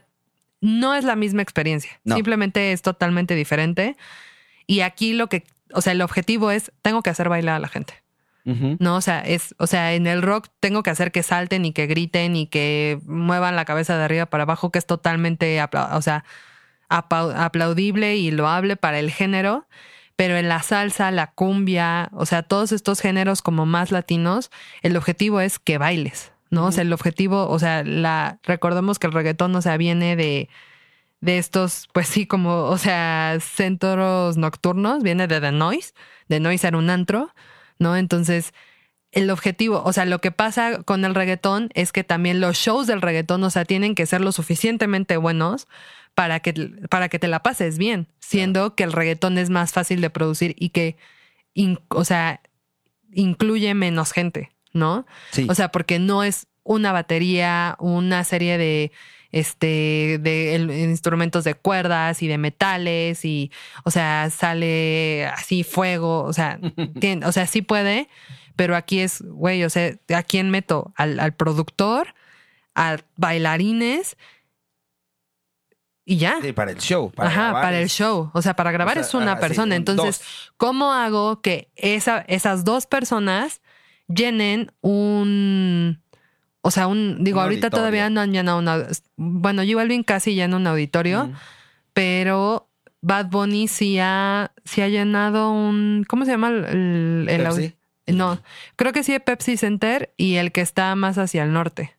[0.60, 2.14] no es la misma experiencia, No.
[2.14, 3.96] simplemente es totalmente diferente.
[4.66, 7.68] Y aquí lo que, o sea, el objetivo es, tengo que hacer bailar a la
[7.68, 7.94] gente.
[8.44, 8.96] ¿no?
[8.96, 11.86] O sea, es, o sea, en el rock tengo que hacer que salten y que
[11.86, 15.58] griten y que muevan la cabeza de arriba para abajo, que es totalmente,
[15.92, 16.24] o sea,
[16.88, 19.66] aplaudible y loable para el género.
[20.16, 24.50] Pero en la salsa, la cumbia, o sea, todos estos géneros como más latinos,
[24.82, 26.66] el objetivo es que bailes, ¿no?
[26.66, 30.48] O sea, el objetivo, o sea, la, recordemos que el reggaetón, o sea, viene de,
[31.24, 35.94] de estos, pues sí, como, o sea, centros nocturnos, viene de The Noise.
[36.28, 37.30] The Noise era un antro,
[37.78, 37.96] ¿no?
[37.96, 38.52] Entonces,
[39.10, 42.86] el objetivo, o sea, lo que pasa con el reggaetón es que también los shows
[42.86, 45.66] del reggaetón, o sea, tienen que ser lo suficientemente buenos
[46.14, 46.52] para que,
[46.90, 50.54] para que te la pases bien, siendo que el reggaetón es más fácil de producir
[50.58, 50.96] y que,
[51.54, 52.40] in- o sea,
[53.12, 55.06] incluye menos gente, ¿no?
[55.30, 55.46] Sí.
[55.48, 58.92] O sea, porque no es una batería, una serie de
[59.34, 63.50] este de el- instrumentos de cuerdas y de metales y
[63.84, 66.60] o sea, sale así fuego, o sea,
[67.26, 68.08] o sea, sí puede,
[68.56, 70.92] pero aquí es, güey, o sea, ¿a quién meto?
[70.96, 72.14] Al, al productor,
[72.74, 74.16] a bailarines
[76.04, 76.38] y ya.
[76.42, 77.10] Sí, para el show.
[77.10, 78.30] Para Ajá, grabar para el show.
[78.34, 79.74] O sea, para grabar o sea, es una ah, persona.
[79.74, 80.52] Entonces, dos.
[80.56, 83.62] ¿cómo hago que esa, esas dos personas
[84.06, 86.02] llenen un.
[86.66, 87.22] O sea, un.
[87.22, 87.78] Digo, Un ahorita auditorio.
[87.78, 88.86] todavía no han llenado una.
[89.16, 91.32] Bueno, J Balvin casi llena un auditorio, Mm.
[91.92, 92.68] pero
[93.02, 96.04] Bad Bunny sí ha, sí ha llenado un.
[96.08, 97.74] ¿Cómo se llama el, el, Pepsi.
[98.06, 98.40] No,
[98.76, 101.94] creo que sí, Pepsi Center y el que está más hacia el norte.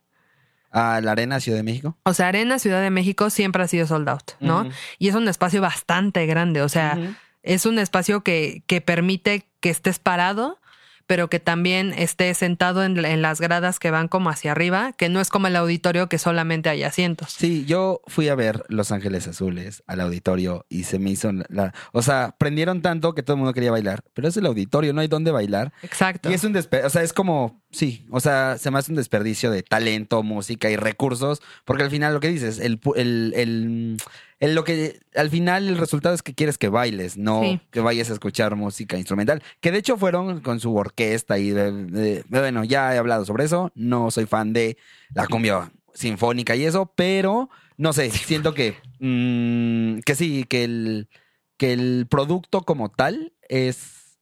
[0.72, 1.96] A la Arena Ciudad de México.
[2.02, 4.68] O sea, Arena Ciudad de México siempre ha sido sold out, ¿no?
[4.98, 6.98] Y es un espacio bastante grande, o sea,
[7.42, 10.58] es un espacio que, que permite que estés parado,
[11.06, 15.08] pero que también estés sentado en, en las gradas que van como hacia arriba, que
[15.08, 17.34] no es como el auditorio que solamente hay asientos.
[17.36, 21.72] Sí, yo fui a ver Los Ángeles Azules al auditorio y se me hizo la...
[21.92, 25.00] O sea, prendieron tanto que todo el mundo quería bailar, pero es el auditorio, no
[25.00, 25.72] hay dónde bailar.
[25.82, 26.30] Exacto.
[26.30, 28.96] Y es un desperdicio, o sea, es como, sí, o sea, se me hace un
[28.96, 33.96] desperdicio de talento, música y recursos, porque al final lo que dices, el, el, el,
[34.40, 37.60] lo que, al final el resultado es que quieres que bailes, no Sí.
[37.70, 41.72] que vayas a escuchar música instrumental, que de hecho fueron con su orquesta y, de-
[41.86, 44.76] de- bueno, ya he hablado sobre eso, no soy fan de
[45.14, 51.08] la cumbia sinfónica y eso, pero, no sé, siento que, mm, que sí, que el,
[51.56, 54.18] que el producto como tal es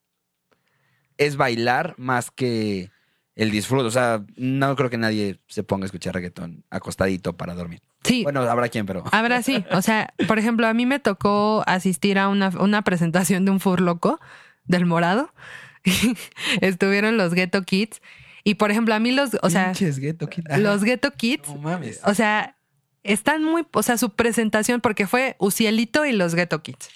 [1.17, 2.91] es bailar más que
[3.35, 3.85] el disfrute.
[3.85, 7.81] O sea, no creo que nadie se ponga a escuchar reggaetón acostadito para dormir.
[8.03, 9.03] Sí, Bueno, habrá quien, pero.
[9.11, 13.45] Ahora sí, o sea, por ejemplo, a mí me tocó asistir a una, una presentación
[13.45, 14.19] de un fur loco
[14.65, 15.33] del morado.
[16.61, 18.01] estuvieron los Ghetto Kids.
[18.43, 21.99] Y por ejemplo, a mí los, o sea, Pinches Ghetto los Ghetto Kids, No mames.
[22.03, 22.55] o sea,
[23.01, 26.89] están muy, o sea, su presentación, porque fue Ucielito y los Ghetto Kids.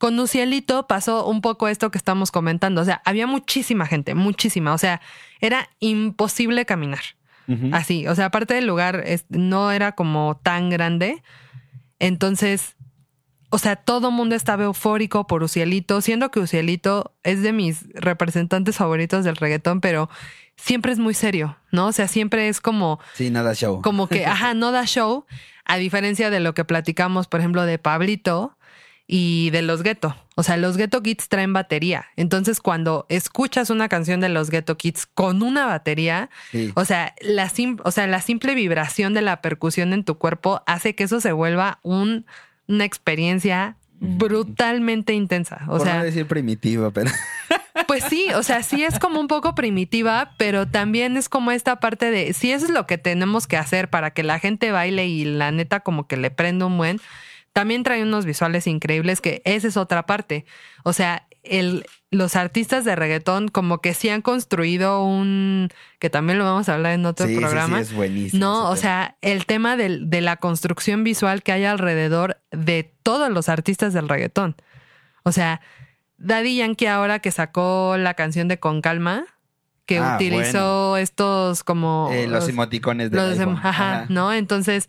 [0.00, 2.80] Con Ucielito pasó un poco esto que estamos comentando.
[2.80, 4.72] O sea, había muchísima gente, muchísima.
[4.72, 5.02] O sea,
[5.42, 7.02] era imposible caminar.
[7.72, 8.06] Así.
[8.06, 11.22] O sea, aparte del lugar no era como tan grande.
[11.98, 12.76] Entonces,
[13.50, 18.76] o sea, todo mundo estaba eufórico por Ucielito, siendo que Ucielito es de mis representantes
[18.76, 20.08] favoritos del reggaetón, pero
[20.56, 21.88] siempre es muy serio, ¿no?
[21.88, 23.82] O sea, siempre es como Sí, nada show.
[23.82, 25.26] como que, ajá, no da show,
[25.66, 28.56] a diferencia de lo que platicamos, por ejemplo, de Pablito
[29.12, 30.14] y de los Ghetto.
[30.36, 32.06] O sea, los Ghetto Kids traen batería.
[32.14, 36.70] Entonces, cuando escuchas una canción de los Ghetto Kids con una batería, Sí.
[36.76, 40.62] o sea, la sim- o sea, la simple vibración de la percusión en tu cuerpo
[40.66, 42.24] hace que eso se vuelva un-
[42.68, 45.62] una experiencia brutalmente intensa.
[45.66, 47.10] O Por sea, no decir primitivo, pero.
[47.88, 51.80] pues sí, o sea, sí es como un poco primitiva, pero también es como esta
[51.80, 55.06] parte de, si eso es lo que tenemos que hacer para que la gente baile
[55.06, 57.00] y la neta como que le prenda un buen,
[57.52, 60.44] también trae unos visuales increíbles que esa es otra parte.
[60.84, 66.38] O sea, el, los artistas de reggaetón como que sí han construido un, que también
[66.38, 67.76] lo vamos a hablar en otro sí, sí, programa.
[67.78, 68.40] sí, es buenísimo.
[68.44, 73.30] No, o sea, el tema del- de la construcción visual que hay alrededor de todos
[73.30, 74.54] los artistas del reggaetón.
[75.22, 75.60] O sea,
[76.18, 79.24] Daddy Yankee ahora que sacó la canción de Con Calma,
[79.86, 82.10] que Ah, utilizó estos como...
[82.12, 84.32] Eh, los emoticones de los em- ajá, ¿no?
[84.32, 84.88] Entonces,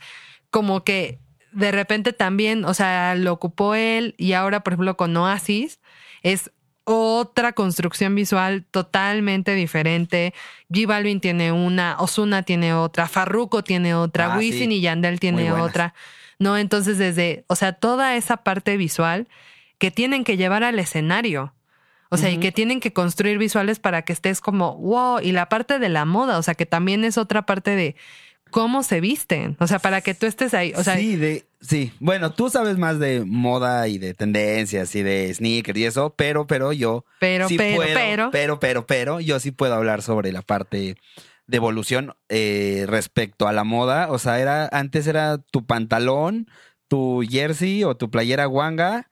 [0.51, 1.19] como que
[1.51, 5.79] de repente también, o sea, lo ocupó él y ahora, por ejemplo, con Oasis,
[6.23, 6.51] es
[6.83, 10.33] otra construcción visual totalmente diferente.
[10.69, 14.77] G Balvin tiene una, Osuna tiene otra, Farruko tiene otra, Ah, Wisin sí.
[14.77, 15.93] y Yandel tiene otra.
[16.39, 19.27] No, entonces desde, o sea, toda esa parte visual
[19.77, 21.53] que tienen que llevar al escenario.
[22.13, 25.47] O sea, y que tienen que construir visuales para que estés como, wow, y la
[25.47, 27.95] parte de la moda, o sea, que también es otra parte de
[28.51, 31.91] cómo se visten, o sea, para que tú estés ahí, o sea, sí, de, sí.
[31.99, 36.45] Bueno, tú sabes más de moda y de tendencias y de sneakers y eso, pero,
[36.45, 40.31] pero yo pero, sí pero, puedo, pero, pero, pero, pero, yo sí puedo hablar sobre
[40.31, 40.95] la parte
[41.47, 44.11] de evolución eh, respecto a la moda.
[44.11, 46.49] O sea, era, antes era tu pantalón,
[46.87, 49.09] tu jersey o tu playera guanga,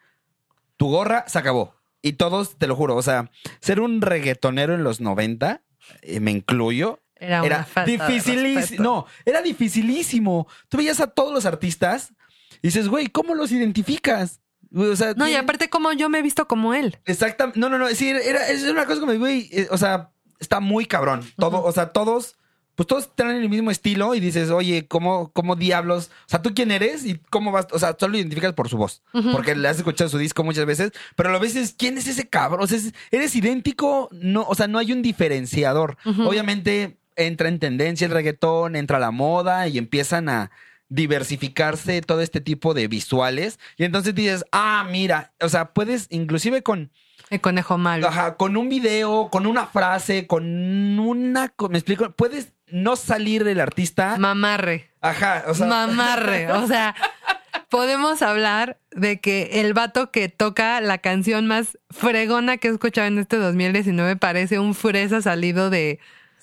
[0.77, 1.75] tu gorra, se acabó.
[2.01, 3.29] Y todos, te lo juro, o sea,
[3.59, 5.61] ser un reggaetonero en los 90,
[6.01, 8.83] eh, me incluyo, era, una era dificilísimo.
[8.83, 10.47] No, era dificilísimo.
[10.67, 12.13] Tú veías a todos los artistas
[12.61, 14.41] y dices, güey, ¿cómo los identificas?
[14.71, 16.97] Güey, O sea, No, y aparte como yo me he visto como él.
[17.05, 17.59] Exactamente.
[17.59, 17.87] No, no, no.
[17.89, 21.21] Sí, era, es una cosa como, güey, eh, o sea, está muy cabrón.
[21.37, 22.35] Todo, o sea, todos,
[22.75, 26.11] pues todos tienen el mismo estilo y dices, oye, ¿cómo, cómo diablos?
[26.27, 27.03] O sea, ¿tú quién eres?
[27.05, 29.01] Y cómo vas, o sea, solo lo identificas por su voz.
[29.33, 32.63] Porque le has escuchado su disco muchas veces, pero a veces, ¿quién es ese cabrón?
[32.63, 35.97] O sea, es- eres idéntico, no, o sea, no hay un diferenciador.
[36.05, 40.51] Obviamente entra en tendencia el reggaetón, entra la moda y empiezan a
[40.89, 43.59] diversificarse todo este tipo de visuales.
[43.77, 46.91] Y entonces dices, ah, mira, o sea, puedes inclusive con,
[47.29, 48.07] El conejo malo.
[48.07, 53.61] ajá, con un video, con una frase, con una, me explico, puedes no salir del
[53.61, 54.17] artista.
[54.17, 54.91] Mamarre.
[55.01, 56.51] Ajá, o sea, Mamarre.
[56.53, 56.95] O sea,
[57.69, 63.07] podemos hablar de que el vato que toca la canción más fregona que he escuchado
[63.07, 65.99] en este 2019 parece un fresa salido de...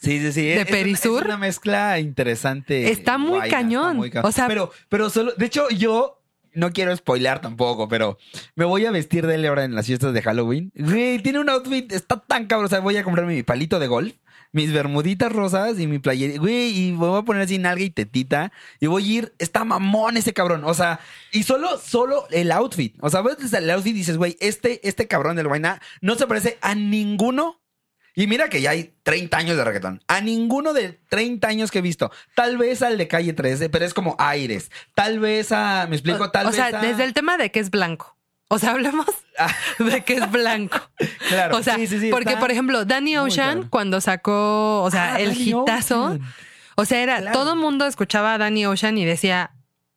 [0.07, 0.43] Sí, sí, sí.
[0.43, 1.19] ¿De es, una- Perisur?
[1.23, 2.91] Es una mezcla interesante.
[2.93, 3.97] Está muy cañón.
[3.97, 4.13] muy.
[4.23, 6.23] O sea- pero, pero solo, de hecho, yo
[6.55, 8.17] no quiero spoilear tampoco, pero
[8.55, 10.71] me voy a vestir de él ahora en las fiestas de Halloween.
[10.77, 12.67] Güey, tiene un outfit, está tan cabrón.
[12.67, 14.15] O sea, voy a comprarme mi palito de golf,
[14.53, 16.39] mis bermuditas rosas y mi playera.
[16.39, 18.53] Güey, y me voy a poner así nalga y tetita.
[18.81, 20.63] Y voy a ir, está mamón ese cabrón.
[20.65, 21.01] O sea,
[21.33, 22.95] y solo, solo el outfit.
[23.01, 26.27] O sea, ves el outfit y dices, güey, este, este cabrón del vaina no se
[26.29, 27.61] parece a ninguno
[28.17, 30.03] y mira que ya hay 30 años de reggaetón.
[30.09, 32.11] A ninguno de 30 años que he visto.
[32.35, 34.71] Tal vez al de calle 13, pero es como aires.
[34.95, 35.87] Tal vez a.
[35.89, 36.57] Me explico, tal o vez.
[36.57, 38.17] sea, a- desde el tema de que es blanco.
[38.49, 39.07] O sea, hablemos
[39.39, 40.79] Ah, de que es blanco.
[41.29, 41.57] claro.
[41.59, 45.21] O sea, Sí, sí, sí, porque por ejemplo, Danny Ocean cuando sacó, o sea, Ah,
[45.21, 46.21] el Danny hitazo, Ocean.
[46.77, 47.39] o sea, era Claro.
[47.39, 49.51] todo mundo escuchaba a Danny Ocean y decía,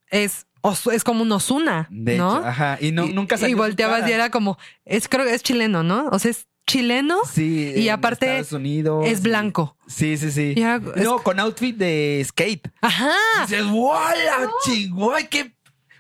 [0.10, 2.12] es Os- es como un Osuna, ¿no?
[2.12, 2.78] hecho, ajá.
[2.82, 5.84] Y no, Y- nunca salió Y volteabas y era como, es creo que es chileno,
[5.84, 6.10] ¿no?
[6.12, 7.74] O sea, es chileno, Sí.
[7.76, 9.08] y aparte Estados Unidos.
[9.08, 9.76] es blanco.
[9.88, 10.54] Sí, sí, sí.
[10.56, 12.70] Y es- No, con outfit de skate.
[12.82, 13.12] Ajá.
[13.42, 15.52] Dices, wow, la chingüey, qué.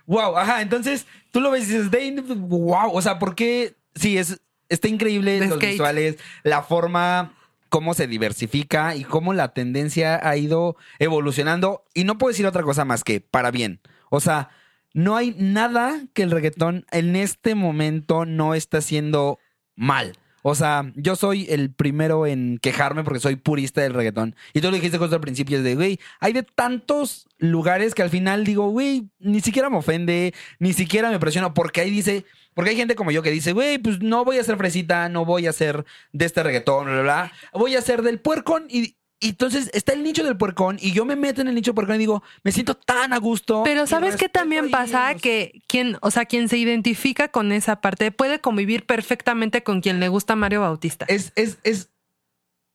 [0.05, 0.61] Wow, ajá.
[0.61, 1.89] Entonces tú lo ves y dices,
[2.38, 2.91] wow.
[2.93, 4.39] O sea, porque sí, es,
[4.70, 5.72] está increíble De los skate.
[5.72, 7.34] visuales, la forma,
[7.70, 11.84] cómo se diversifica y cómo la tendencia ha ido evolucionando.
[11.93, 13.80] Y no puedo decir otra cosa más que para bien.
[14.09, 14.49] O sea,
[14.93, 19.38] no hay nada que el reggaetón en este momento no está haciendo
[19.76, 20.17] mal.
[20.41, 24.35] O sea, yo soy el primero en quejarme porque soy purista del reggaetón.
[24.53, 28.03] Y tú lo dijiste justo al principio, es de, güey, hay de tantos lugares que
[28.03, 32.25] al final digo, güey, ni siquiera me ofende, ni siquiera me presiona, porque ahí dice,
[32.53, 35.25] porque hay gente como yo que dice, güey, pues no voy a ser fresita, no
[35.25, 37.33] voy a ser de este reggaetón, bla, bla, bla.
[37.53, 38.95] Voy a ser del puercón y...
[39.22, 41.76] y entonces está el nicho del puercón y yo me meto en el nicho del
[41.76, 43.63] puercón y digo, me siento tan a gusto.
[43.65, 45.13] Pero ¿sabes qué respeto también pasa?
[45.13, 49.82] los- Que quien, o sea, quien se identifica con esa parte puede convivir perfectamente con
[49.82, 51.05] quien le gusta Mario Bautista.
[51.09, 51.89] Es, es, es,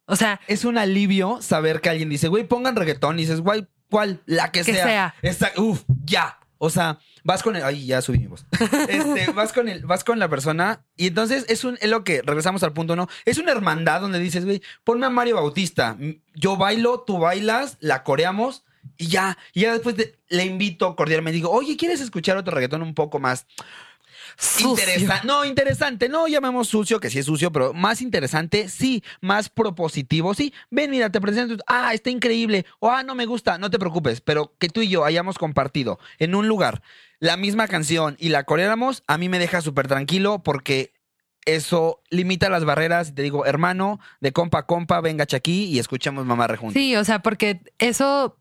[0.06, 3.18] O sea, es un alivio saber que alguien dice, güey, pongan reggaetón.
[3.18, 4.20] Y dices, güey, ¿cuál?
[4.26, 5.14] La que, Que sea.
[5.56, 6.38] Uf, ya.
[6.64, 7.62] O sea, vas con el.
[7.62, 8.46] Ay, ya subí mi voz.
[8.88, 10.84] Este, vas con el, vas con la persona.
[10.96, 13.06] Y entonces es un, es lo que, regresamos al punto, ¿no?
[13.26, 15.98] Es una hermandad donde dices, güey, ponme a Mario Bautista.
[16.34, 18.64] Yo bailo, tú bailas, la coreamos.
[18.96, 22.82] Y ya, y ya después de- le invito cordialmente, digo, oye, ¿quieres escuchar otro reggaetón
[22.82, 23.46] un poco más
[24.36, 24.70] sucio.
[24.70, 25.26] Interesante.
[25.26, 26.08] No, interesante.
[26.08, 29.02] No llamemos sucio, que sí es sucio, pero más interesante, sí.
[29.20, 30.52] Más propositivo, sí.
[30.70, 31.62] Ven, mira, te presento.
[31.66, 32.66] Ah, está increíble.
[32.78, 33.58] O ah, no me gusta.
[33.58, 34.20] No te preocupes.
[34.20, 36.82] Pero que tú y yo hayamos compartido en un lugar
[37.20, 40.92] la misma canción y la coreáramos, a mí me deja súper tranquilo porque
[41.46, 43.14] eso limita las barreras.
[43.14, 46.74] Te digo, hermano, de compa a compa, venga aquí y escuchemos mamá juntos.
[46.74, 48.36] Sí, o sea, porque eso,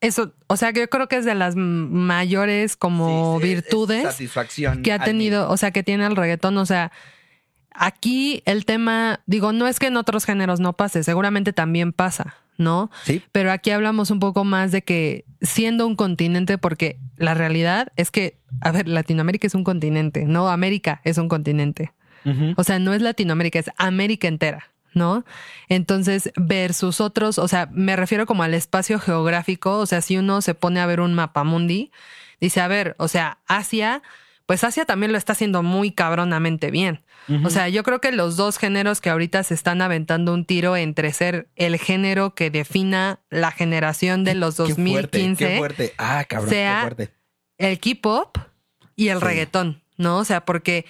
[0.00, 4.02] eso, o sea, que yo creo que es de las mayores como Sí, sí, virtudes
[4.02, 4.82] satisfacción.
[4.82, 6.90] que ha tenido, o sea, que tiene el reggaetón, o sea,
[7.72, 12.36] aquí el tema, digo, no es que en otros géneros no pase, seguramente también pasa,
[12.58, 12.90] ¿no?
[13.04, 13.22] Sí.
[13.32, 18.10] Pero aquí hablamos un poco más de que siendo un continente, porque la realidad es
[18.10, 21.92] que, a ver, Latinoamérica es un continente, no América es un continente.
[22.56, 25.24] O sea, no es Latinoamérica, es América entera, ¿no?
[25.68, 30.42] Entonces, versus otros, o sea, me refiero como al espacio geográfico, o sea, si uno
[30.42, 31.90] se pone a ver un mapa mundi,
[32.40, 34.02] dice, a ver, o sea, Asia,
[34.46, 37.02] pues Asia también lo está haciendo muy cabronamente bien.
[37.44, 40.76] O sea, yo creo que los dos géneros que ahorita se están aventando un tiro
[40.76, 45.94] entre ser el género que defina la generación de los Qué fuerte, 2015 Qué fuerte.
[45.96, 47.10] Ah, cabrón, sea- qué fuerte.
[47.58, 48.36] el K-pop
[48.96, 49.24] y el Sí.
[49.24, 50.16] reggaetón, ¿no?
[50.18, 50.86] O sea, porque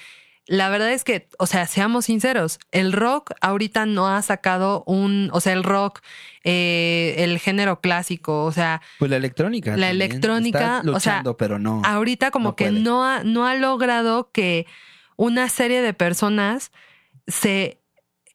[0.50, 5.30] la verdad es que, o sea, seamos sinceros, el rock ahorita no ha sacado un,
[5.32, 6.00] o sea, el rock,
[6.42, 9.76] eh, el género clásico, o sea, Pues la electrónica.
[9.76, 11.82] La electrónica, Está o sea, luchando, pero no.
[11.84, 12.80] ahorita como no que puede.
[12.80, 14.66] no ha, no ha logrado que
[15.14, 16.72] una serie de personas
[17.28, 17.78] se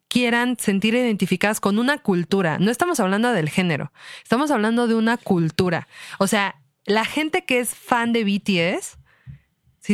[0.07, 2.59] quieran sentir identificadas con una cultura.
[2.59, 3.91] No estamos hablando del género,
[4.23, 5.89] estamos hablando de una cultura.
[6.17, 6.55] O sea,
[6.85, 8.99] la gente que es fan de BTS,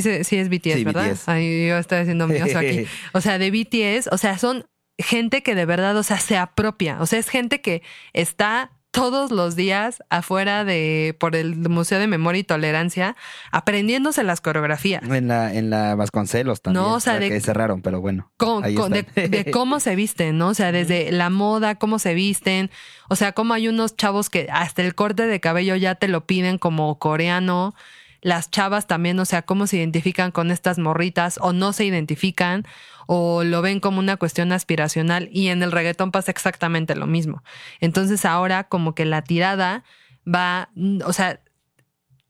[0.01, 1.11] sí, sí es BTS, Sí, ¿verdad?
[1.11, 1.27] BTS.
[1.29, 2.85] Ay, yo estoy haciendo míos aquí.
[3.13, 4.65] O sea, de BTS, o sea, son
[4.97, 6.97] gente que de verdad, o sea, se apropia.
[7.01, 7.81] O sea, es gente que
[8.13, 13.15] está todos los días afuera de por el Museo de Memoria y Tolerancia
[13.51, 15.01] aprendiéndose las coreografías.
[15.03, 16.83] En la, en la Vasconcelos también.
[16.83, 18.31] No, o sea, de- que cerraron, pero bueno.
[18.37, 19.31] Con- ahí con- de, están.
[19.31, 20.49] de cómo se visten, ¿no?
[20.49, 22.69] O sea, desde la moda, cómo se visten,
[23.09, 26.25] o sea, cómo hay unos chavos que hasta el corte de cabello ya te lo
[26.25, 27.73] piden como coreano,
[28.21, 32.65] las chavas también, o sea, cómo se identifican con estas morritas o no se identifican
[33.07, 37.43] o lo ven como una cuestión aspiracional y en el reggaetón pasa exactamente lo mismo.
[37.79, 39.83] Entonces ahora como que la tirada
[40.27, 41.41] va, mm, o sea,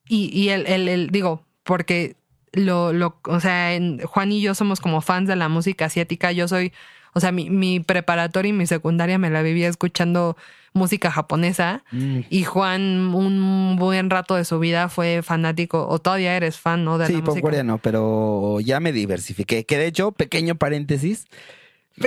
[0.08, 2.18] y, el, el, el- digo, porque
[2.54, 6.32] lo, lo, o sea, en- Juan y yo somos como fans de la música asiática.
[6.34, 6.74] Yo soy,
[7.14, 10.38] o sea, mi, mi preparatoria y mi secundaria me la vivía escuchando
[10.74, 11.84] música japonesa.
[11.91, 12.20] Mm.
[12.30, 16.97] Y Juan, un buen rato de su vida fue fanático, o todavía eres fan, ¿no?
[16.97, 19.66] De Sí, la pop coreano, pero ya me diversifiqué.
[19.66, 21.28] Que de hecho, pequeño paréntesis.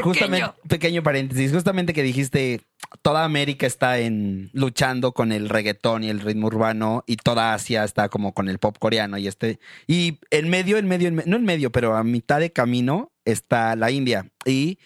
[0.02, 1.52] Justamente, pequeño paréntesis.
[1.52, 2.62] Justamente que dijiste,
[3.02, 7.84] toda América está en luchando con el reggaetón y el ritmo urbano, y toda Asia
[7.84, 9.18] está como con el pop coreano.
[9.18, 12.50] Y este, y en medio, en medio, en no en medio, pero a mitad de
[12.50, 14.29] camino está la India.
[14.45, 14.79] Y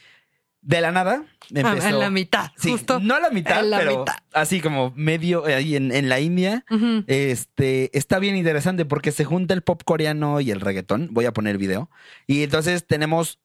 [0.61, 1.89] de la nada Ah, empezó.
[1.89, 3.01] en la mitad, Sí, justo.
[3.01, 4.17] no a la mitad, la pero mitad.
[4.35, 6.65] así como medio ahí en, en la India.
[7.07, 11.09] Este está bien interesante porque se junta el pop coreano y el reggaetón.
[11.13, 11.91] Voy a poner video.
[12.27, 13.39] Y entonces tenemos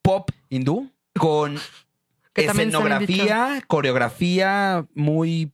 [0.00, 1.58] pop hindú con
[2.34, 5.52] Que escenografía, coreografía muy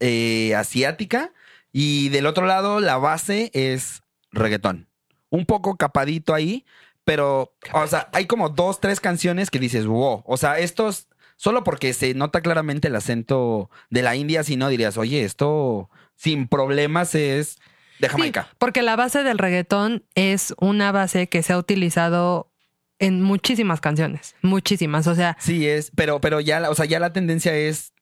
[0.00, 1.32] eh, asiática.
[1.72, 4.02] Y del otro lado, la base es
[4.32, 4.88] reggaetón.
[5.30, 6.66] Un poco capadito ahí,
[7.04, 10.22] pero, o sea, hay como dos, tres canciones que dices, wow.
[10.26, 14.68] O sea, estos, solo porque se nota claramente el acento de la India, si no
[14.68, 17.58] dirías, oye, esto sin problemas es
[17.98, 18.48] de Jamaica.
[18.50, 22.52] Sí, porque la base del reggaetón es una base que se ha utilizado
[22.98, 25.06] en muchísimas canciones, muchísimas.
[25.06, 27.92] O sea, Sí, es, pero, pero ya, la- o sea, ya la tendencia es,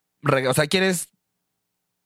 [0.49, 1.11] o sea, quieres,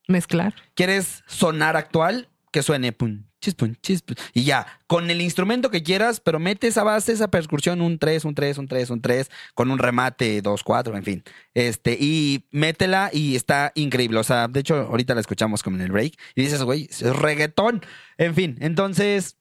[0.09, 0.55] mezclar.
[0.74, 4.16] quieres sonar actual, que suene pum, chispun, chispun.
[4.32, 8.24] Y ya, con el instrumento que quieras, pero mete esa base, esa percusión, un 3,
[8.24, 11.24] un 3, un 3, un 3, con un remate 2, 4, en fin.
[11.53, 14.18] Este, y métela y está increíble.
[14.18, 17.03] O sea, de hecho, ahorita la escuchamos como en el break y dices, güey, es
[17.03, 17.82] reggaetón.
[18.16, 19.36] En fin, entonces,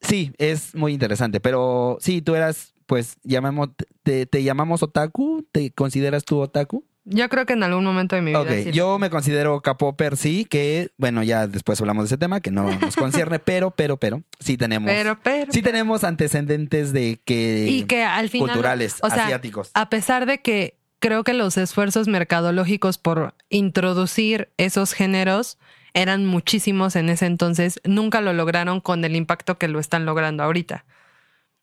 [0.00, 1.40] sí, es muy interesante.
[1.40, 3.70] Pero sí, tú eras, pues, llamamos,
[4.02, 6.84] te, te llamamos otaku, ¿te consideras tú otaku?
[7.08, 8.40] Yo creo que en algún momento de mi vida.
[8.40, 8.72] Ok, sí.
[8.72, 12.68] yo me considero capopper, sí, que, bueno, ya después hablamos de ese tema, que no
[12.80, 15.52] nos concierne, pero, pero, pero, sí tenemos, Pero, pero.
[15.52, 18.48] sí tenemos antecedentes de que, y que al final.
[18.48, 19.70] culturales, o sea, asiáticos.
[19.74, 25.58] A pesar de que creo que los esfuerzos mercadológicos por introducir esos géneros
[25.94, 30.42] eran muchísimos en ese entonces, nunca lo lograron con el impacto que lo están logrando
[30.42, 30.84] ahorita.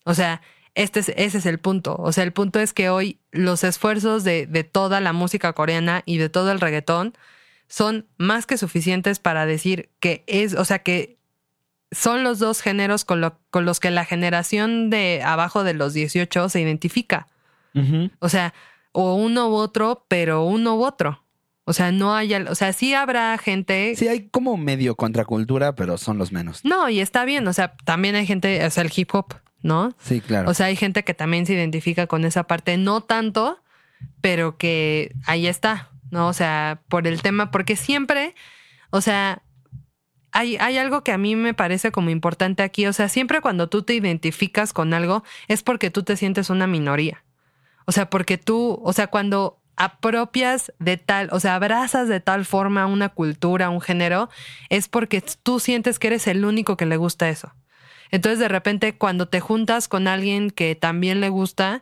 [0.05, 0.41] O sea,
[0.75, 1.95] este es, ese es el punto.
[1.99, 6.01] O sea, el punto es que hoy los esfuerzos de, de toda la música coreana
[6.05, 7.13] y de todo el reggaetón
[7.67, 11.17] son más que suficientes para decir que es, o sea, que
[11.91, 15.93] son los dos géneros con, lo- con los que la generación de abajo de los
[15.93, 17.27] 18 se identifica.
[18.19, 18.53] O sea,
[18.91, 21.23] o uno u otro, pero uno u otro.
[21.65, 23.95] O sea, no hay, o sea, sí habrá gente.
[23.95, 26.63] Sí, hay como medio contracultura, pero son los menos.
[26.65, 27.47] No, y está bien.
[27.47, 29.95] O sea, también hay gente, o sea, el hip hop, ¿no?
[29.99, 30.49] Sí, claro.
[30.49, 33.59] O sea, hay gente que también se identifica con esa parte, no tanto,
[34.21, 36.27] pero que ahí está, ¿no?
[36.27, 38.35] O sea, por el tema, porque siempre,
[38.91, 39.41] o sea,
[40.31, 43.69] hay, hay algo que a mí me parece como importante aquí, o sea, siempre cuando
[43.69, 47.23] tú te identificas con algo es porque tú te sientes una minoría.
[47.85, 52.45] O sea, porque tú, o sea, cuando apropias de tal, o sea, abrazas de tal
[52.45, 54.29] forma una cultura, un género,
[54.69, 57.53] es porque tú sientes que eres el único que le gusta eso.
[58.13, 61.81] Entonces, de repente, cuando te juntas con alguien que también le gusta,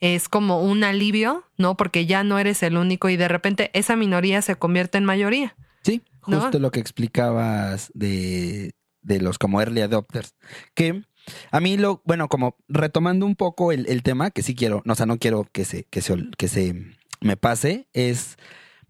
[0.00, 1.76] es como un alivio, ¿no?
[1.76, 5.56] Porque ya no eres el único y de repente esa minoría se convierte en mayoría.
[5.82, 6.42] sí, ¿no?
[6.42, 10.34] justo lo que explicabas de, de los como early adopters.
[10.74, 11.02] Que
[11.50, 14.92] a mí lo, bueno, como retomando un poco el, el tema, que sí quiero, no,
[14.92, 16.74] o sea, no quiero que se, que se, que se
[17.22, 18.36] me pase, es,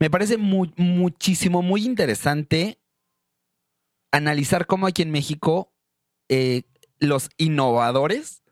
[0.01, 2.79] me parece mu- muchísimo, muy interesante
[4.13, 5.73] analizar cómo aquí en México
[6.29, 6.63] eh,
[7.01, 8.43] los innovadores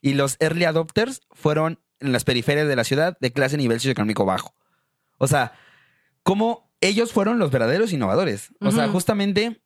[0.00, 4.24] y los early adopters fueron en las periferias de la ciudad de clase nivel socioeconómico
[4.24, 4.54] bajo.
[5.18, 5.52] O sea,
[6.22, 8.50] cómo ellos fueron los verdaderos innovadores.
[8.60, 9.62] O sea, justamente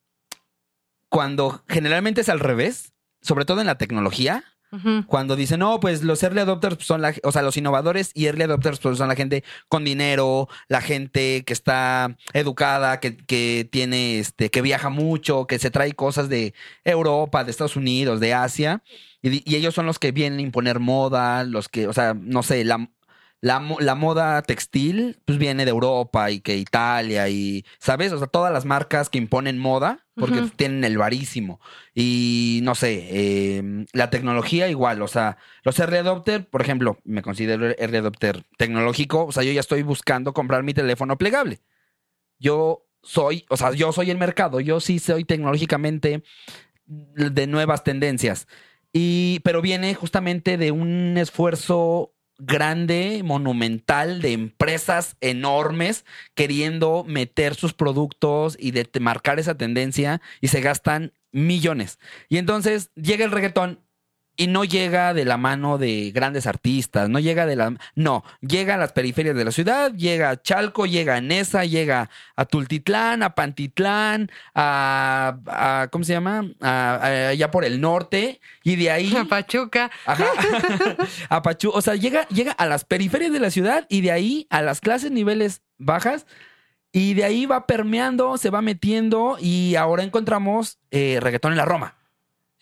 [1.08, 4.44] cuando generalmente es al revés, sobre todo en la tecnología,
[5.06, 8.26] Cuando dicen, no, pues los early adopters pues, son la, o sea, los innovadores y
[8.26, 13.66] early adopters pues, son la gente con dinero, la gente que está educada, que, que
[13.70, 16.52] tiene, este, que viaja mucho, que se trae cosas de
[16.84, 18.82] Europa, de Estados Unidos, de Asia,
[19.22, 22.64] y, ellos son los que vienen a imponer moda, los que, o sea, no sé,
[22.64, 22.88] la,
[23.40, 28.12] la moda textil, pues viene de Europa y que Italia y, ¿sabes?
[28.12, 31.60] O sea, todas las marcas que imponen moda, porque tienen el varísimo.
[31.94, 37.22] Y no sé, eh, la tecnología igual, o sea, los early adopter, por ejemplo, me
[37.22, 41.60] considero early adopter tecnológico, o sea, yo ya estoy buscando comprar mi teléfono plegable.
[42.38, 46.22] Yo soy, o sea, yo soy el mercado, yo sí soy tecnológicamente
[46.86, 48.46] de nuevas tendencias.
[48.92, 57.74] Y, pero viene justamente de un esfuerzo grande, monumental, de empresas enormes queriendo meter sus
[57.74, 61.98] productos y de marcar esa tendencia y se gastan millones.
[62.28, 63.80] Y entonces llega el reggaetón
[64.38, 67.74] y no llega de la mano de grandes artistas, no llega de la...
[67.96, 72.08] No, llega a las periferias de la ciudad, llega a Chalco, llega a Nesa, llega
[72.36, 75.36] a Tultitlán, a Pantitlán, a...
[75.46, 76.44] a- ¿Cómo se llama?
[76.60, 79.12] A- a- allá por el norte y de ahí...
[79.28, 79.90] Pachuca.
[80.06, 80.26] Ajá.
[81.28, 84.46] a Pachu, o sea, llega, llega a las periferias de la ciudad y de ahí
[84.50, 86.26] a las clases niveles bajas
[86.92, 91.64] y de ahí va permeando, se va metiendo y ahora encontramos eh, reggaetón en la
[91.64, 91.96] Roma,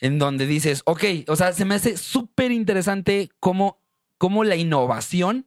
[0.00, 3.80] en donde dices, ok, o sea, se me hace súper interesante cómo,
[4.18, 5.46] cómo la innovación,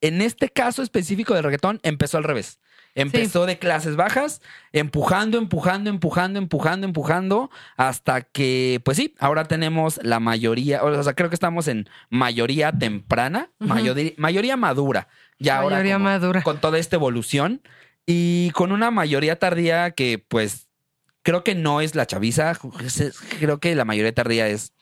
[0.00, 2.58] en este caso específico del reggaetón, empezó al revés.
[2.96, 10.00] Empezó de clases bajas, empujando, empujando, empujando, empujando, empujando, hasta que, pues sí, ahora tenemos
[10.02, 15.06] la mayoría, o sea, creo que estamos en mayoría temprana, mayoría, mayoría madura,
[15.38, 16.42] ya ahora como- madura.
[16.42, 17.62] con toda esta evolución
[18.06, 20.66] y con una mayoría tardía que, pues,
[21.22, 22.56] creo que no es la chaviza,
[23.38, 24.72] creo que la mayoría tardía es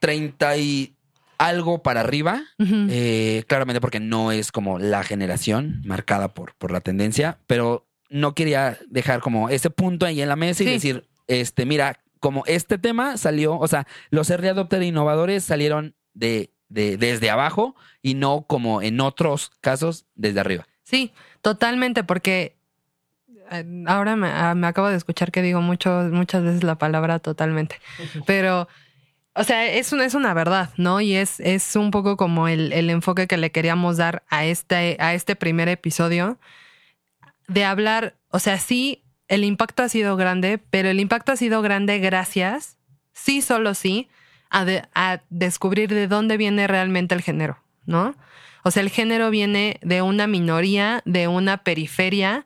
[0.00, 0.96] 30 y
[1.38, 2.42] algo para arriba.
[2.58, 8.34] Eh, claramente porque no es como la generación marcada por, por la tendencia, pero no
[8.34, 10.72] quería dejar como ese punto ahí en la mesa y Sí.
[10.72, 16.52] decir, este, mira, como este tema salió, o sea, los early adopter innovadores salieron de,
[16.68, 20.66] de- desde abajo y no como en otros casos desde arriba.
[20.84, 22.56] Sí, totalmente, porque
[23.86, 27.80] ahora me, ah, me acabo de escuchar que digo mucho, muchas veces la palabra totalmente,
[28.26, 28.68] pero,
[29.34, 31.00] o sea, es, una- es una verdad, ¿no?
[31.00, 34.96] Y es, es un poco como el, el enfoque que le queríamos dar a este,
[35.00, 36.38] a este primer episodio
[37.48, 41.62] de hablar, o sea, sí, el impacto ha sido grande, pero el impacto ha sido
[41.62, 42.78] grande gracias,
[43.12, 44.08] sí, solo sí,
[44.50, 48.14] a, de- a descubrir de dónde viene realmente el género, ¿no?
[48.64, 52.44] O sea, el género viene de una minoría, de una periferia,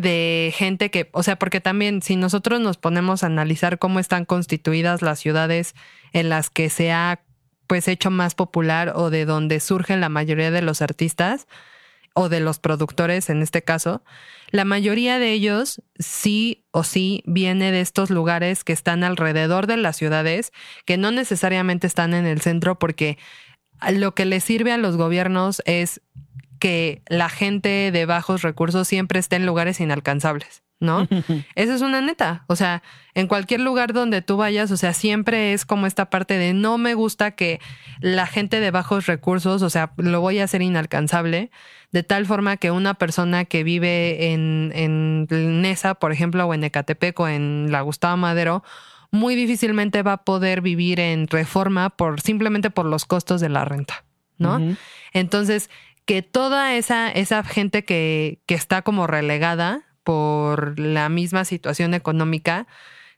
[0.00, 4.24] de gente que, o sea, porque también si nosotros nos ponemos a analizar cómo están
[4.24, 5.74] constituidas las ciudades
[6.12, 7.22] en las que se ha
[7.66, 11.46] pues hecho más popular o de donde surgen la mayoría de los artistas
[12.14, 14.02] o de los productores en este caso,
[14.50, 19.76] la mayoría de ellos sí o sí viene de estos lugares que están alrededor de
[19.76, 20.52] las ciudades,
[20.84, 23.18] que no necesariamente están en el centro porque
[23.92, 26.00] lo que les sirve a los gobiernos es
[26.60, 31.08] que la gente de bajos recursos siempre esté en lugares inalcanzables, ¿no?
[31.56, 32.44] Esa es una neta.
[32.46, 32.82] O sea,
[33.14, 36.78] en cualquier lugar donde tú vayas, o sea, siempre es como esta parte de no
[36.78, 37.60] me gusta que
[38.00, 41.50] la gente de bajos recursos, o sea, lo voy a hacer inalcanzable,
[41.90, 45.26] de tal forma que una persona que vive en, en
[45.62, 48.62] Nesa, por ejemplo, o en Ecatepec o en la Gustavo Madero,
[49.10, 53.64] muy difícilmente va a poder vivir en reforma por simplemente por los costos de la
[53.64, 54.04] renta,
[54.38, 54.76] ¿no?
[55.12, 55.68] Entonces,
[56.10, 62.66] que toda esa, esa gente que, que está como relegada por la misma situación económica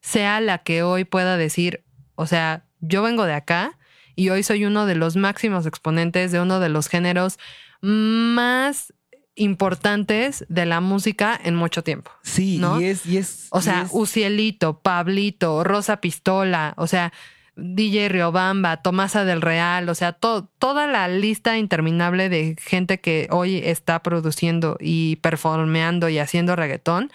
[0.03, 1.85] sea la que hoy pueda decir,
[2.17, 3.79] o sea, yo vengo de acá
[4.15, 7.39] y hoy soy uno de los máximos exponentes de uno de los géneros
[7.81, 8.93] más
[9.37, 12.11] importantes de la música en mucho tiempo.
[12.23, 12.79] Sí, ¿no?
[12.79, 13.47] y es, y es.
[13.53, 17.11] O y sea, es- Ucielito, Pablito, Rosa Pistola, o sea,
[17.57, 23.29] DJ Riobamba, Tomasa del Real, o sea, to- toda la lista interminable de gente que
[23.31, 27.11] hoy está produciendo y performeando y haciendo reggaetón,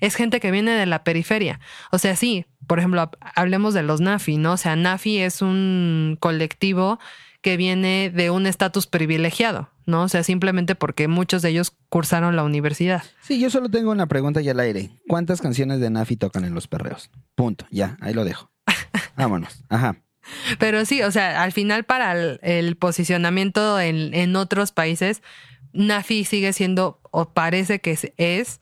[0.00, 1.60] es gente que viene de la periferia.
[1.92, 4.52] O sea, sí, por ejemplo, hab- hablemos de los Nafi, ¿no?
[4.52, 6.98] O sea, Nafi es un colectivo
[7.40, 10.02] que viene de un estatus privilegiado, ¿no?
[10.02, 13.04] O sea, simplemente porque muchos de ellos cursaron la universidad.
[13.20, 14.90] Sí, yo solo tengo una pregunta y al aire.
[15.06, 17.08] ¿Cuántas canciones de Nafi tocan en los perreos?
[17.36, 17.66] Punto.
[17.70, 18.50] Ya, ahí lo dejo.
[19.16, 19.64] Vámonos.
[19.68, 19.96] Ajá.
[20.58, 25.22] Pero sí, o sea, al final para el, posicionamiento en, en otros países,
[25.72, 28.60] Nafi sigue siendo, o parece que es, es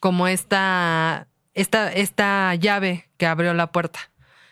[0.00, 3.98] como esta, esta, esta llave que abrió la puerta.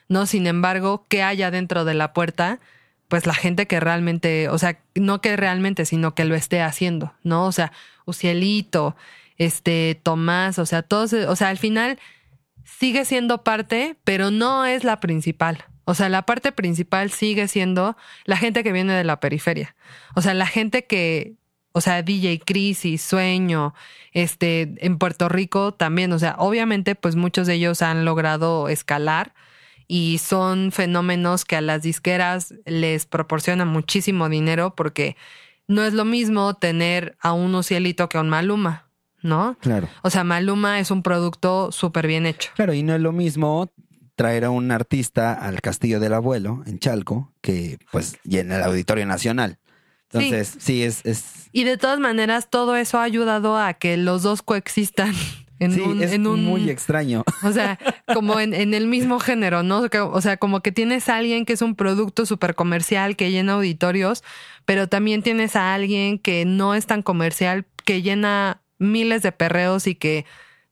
[0.07, 0.27] ¿No?
[0.27, 2.61] Sin embargo, ¿qué haya dentro de la puerta?
[3.09, 7.15] Pues la gente que realmente, o sea, no que realmente, sino que lo esté haciendo,
[7.23, 7.47] ¿no?
[7.47, 7.73] O sea,
[8.05, 8.97] Ucielito,
[9.39, 11.99] este, Tomás, o sea, todos, o sea, al final
[12.65, 15.65] sigue siendo parte, pero no es la principal.
[15.85, 19.77] O sea, la parte principal sigue siendo la gente que viene de la periferia.
[20.15, 21.35] O sea, la gente que,
[21.73, 23.75] o sea, DJ Crisis, Sueño,
[24.13, 26.13] este, en Puerto Rico también.
[26.13, 29.35] O sea, obviamente, pues muchos de ellos han logrado escalar
[29.87, 35.17] y son fenómenos que a las disqueras les proporcionan muchísimo dinero porque
[35.67, 38.84] no es lo mismo tener a un Ucielito que a un Maluma,
[39.25, 39.57] ¿no?
[39.61, 39.89] Claro.
[40.03, 42.51] O sea, Maluma es un producto súper bien hecho.
[42.55, 43.73] Claro, y no es lo mismo
[44.15, 48.63] traer a un artista al Castillo del Abuelo en Chalco que pues y en el
[48.63, 49.59] Auditorio Nacional.
[50.13, 54.23] Entonces, sí, es, es, Y de todas maneras, todo eso ha ayudado a que los
[54.23, 55.13] dos coexistan
[55.59, 57.25] en sí, un, es en un muy extraño.
[57.43, 57.79] o sea,
[58.13, 59.89] como en, en el mismo género, ¿no?
[60.13, 63.55] O sea, como que tienes a alguien que es un producto súper comercial que llena
[63.55, 64.23] auditorios,
[64.67, 69.87] pero también tienes a alguien que no es tan comercial, que llena miles de perreos
[69.87, 70.25] y que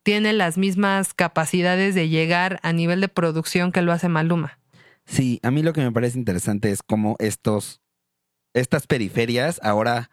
[0.02, 4.58] tiene las mismas capacidades de llegar a nivel de producción que lo hace Maluma.
[5.04, 7.80] Sí, a mí lo que me parece interesante es cómo estos,
[8.54, 10.10] estas periferias ahora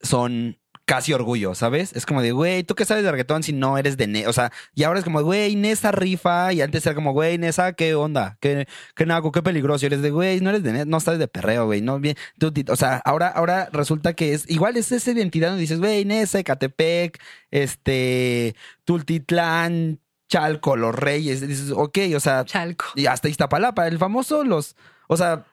[0.00, 1.92] son casi orgullo, ¿sabes?
[1.94, 4.28] Es como de, güey, ¿tú qué sabes de reggaetón si no eres de Nesa?
[4.28, 7.72] O sea, y ahora es como, güey, Nesa rifa, y antes era como, güey, Nesa,
[7.72, 8.36] ¿qué onda?
[8.40, 9.32] ¿Qué, qué naco?
[9.32, 9.84] ¿Qué peligroso?
[9.84, 12.16] Y eres de, güey, no eres de Nesa, no sabes de perreo, güey, no bien.
[12.38, 16.04] tú o sea, ahora, ahora resulta que es, igual es esa identidad donde dices, güey,
[16.04, 17.20] Nesa, Ecatepec,
[17.50, 18.54] este,
[18.84, 22.86] Tultitlán, Chalco, Los Reyes, y dices, ok, o sea, Chalco.
[22.94, 24.76] y hasta Iztapalapa, el famoso, los,
[25.08, 25.46] o sea,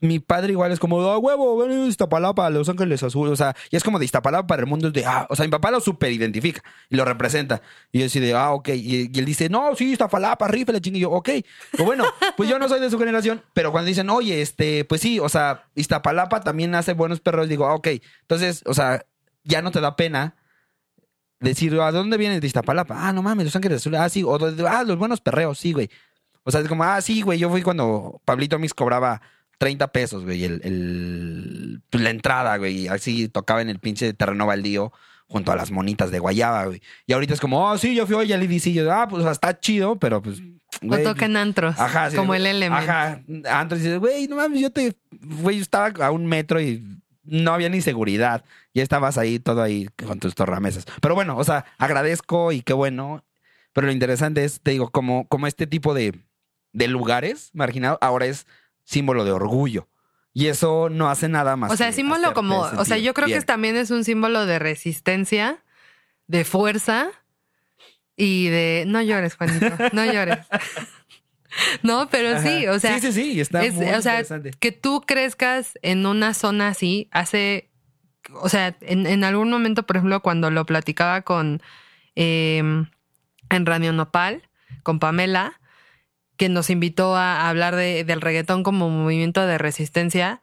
[0.00, 3.56] mi padre igual es como, ah, huevo, ven a Iztapalapa, Los Ángeles Azul, o sea,
[3.70, 5.70] y es como de Iztapalapa para el mundo, es de, ah, o sea, mi papá
[5.70, 7.62] lo super identifica y lo representa.
[7.92, 10.98] Y yo así de, ah, ok, y, él dice, no, sí, Iztapalapa, rifa la chingue,
[10.98, 11.30] y yo, ok,
[11.72, 12.04] pues bueno,
[12.36, 15.28] pues yo no soy de su generación, pero cuando dicen, oye, este, pues sí, o
[15.28, 17.88] sea, Iztapalapa también hace buenos perros, digo, ah, ok,
[18.22, 19.06] entonces, o sea,
[19.44, 20.36] ya no te da pena
[21.40, 23.08] decir, ¿a dónde vienes de Iztapalapa?
[23.08, 24.38] Ah, no mames, Los Ángeles Azul, ah, sí, o
[24.68, 25.88] ah, los buenos perreos, sí, güey.
[26.42, 29.20] O sea, es como, ah, sí, güey, yo fui cuando Pablito Mix cobraba
[29.58, 32.82] 30 pesos, güey, el, el- pues, la entrada, güey.
[32.82, 34.92] y Así tocaba en el pinche terreno baldío
[35.28, 36.82] junto a las monitas de guayaba, güey.
[37.06, 38.66] Y ahorita es como, oh, sí, yo fui hoy al EDC.
[38.68, 40.40] Y yo, ah, pues está chido, pero pues.
[40.82, 42.50] O güey, toquen antros, Ajá, sí, como el güey.
[42.56, 42.88] Element.
[42.88, 43.22] Ajá.
[43.50, 44.94] Antes dices, güey, no mames, yo te.
[45.10, 46.84] Güey, yo estaba a un metro y
[47.24, 48.44] no había ni seguridad.
[48.74, 50.84] Ya estabas ahí, todo ahí con tus torramesas.
[51.00, 53.24] Pero bueno, o sea, agradezco y qué bueno.
[53.72, 56.14] Pero lo interesante es, te digo, como, como este tipo de,
[56.72, 58.46] de lugares marginados ahora es
[58.86, 59.88] símbolo de orgullo.
[60.32, 61.70] Y eso no hace nada más.
[61.70, 63.40] O sea, símbolo como, o sea, yo creo bien.
[63.40, 65.62] que también es un símbolo de resistencia,
[66.26, 67.08] de fuerza
[68.16, 70.38] y de no llores, Juanito, no llores.
[71.82, 74.50] no, pero sí, o sea, sí, sí, sí, está es- muy o sea, interesante.
[74.58, 77.70] que tú crezcas en una zona así hace,
[78.34, 81.62] o sea, en, en algún momento, por ejemplo, cuando lo platicaba con
[82.14, 84.42] eh, en Radio Nopal,
[84.82, 85.60] con Pamela,
[86.36, 90.40] que nos invitó a hablar de- del reggaetón como movimiento de resistencia,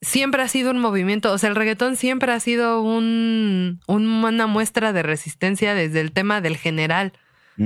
[0.00, 4.46] siempre ha sido un movimiento, o sea, el reggaetón siempre ha sido un, un- una
[4.46, 7.12] muestra de resistencia desde el tema del general.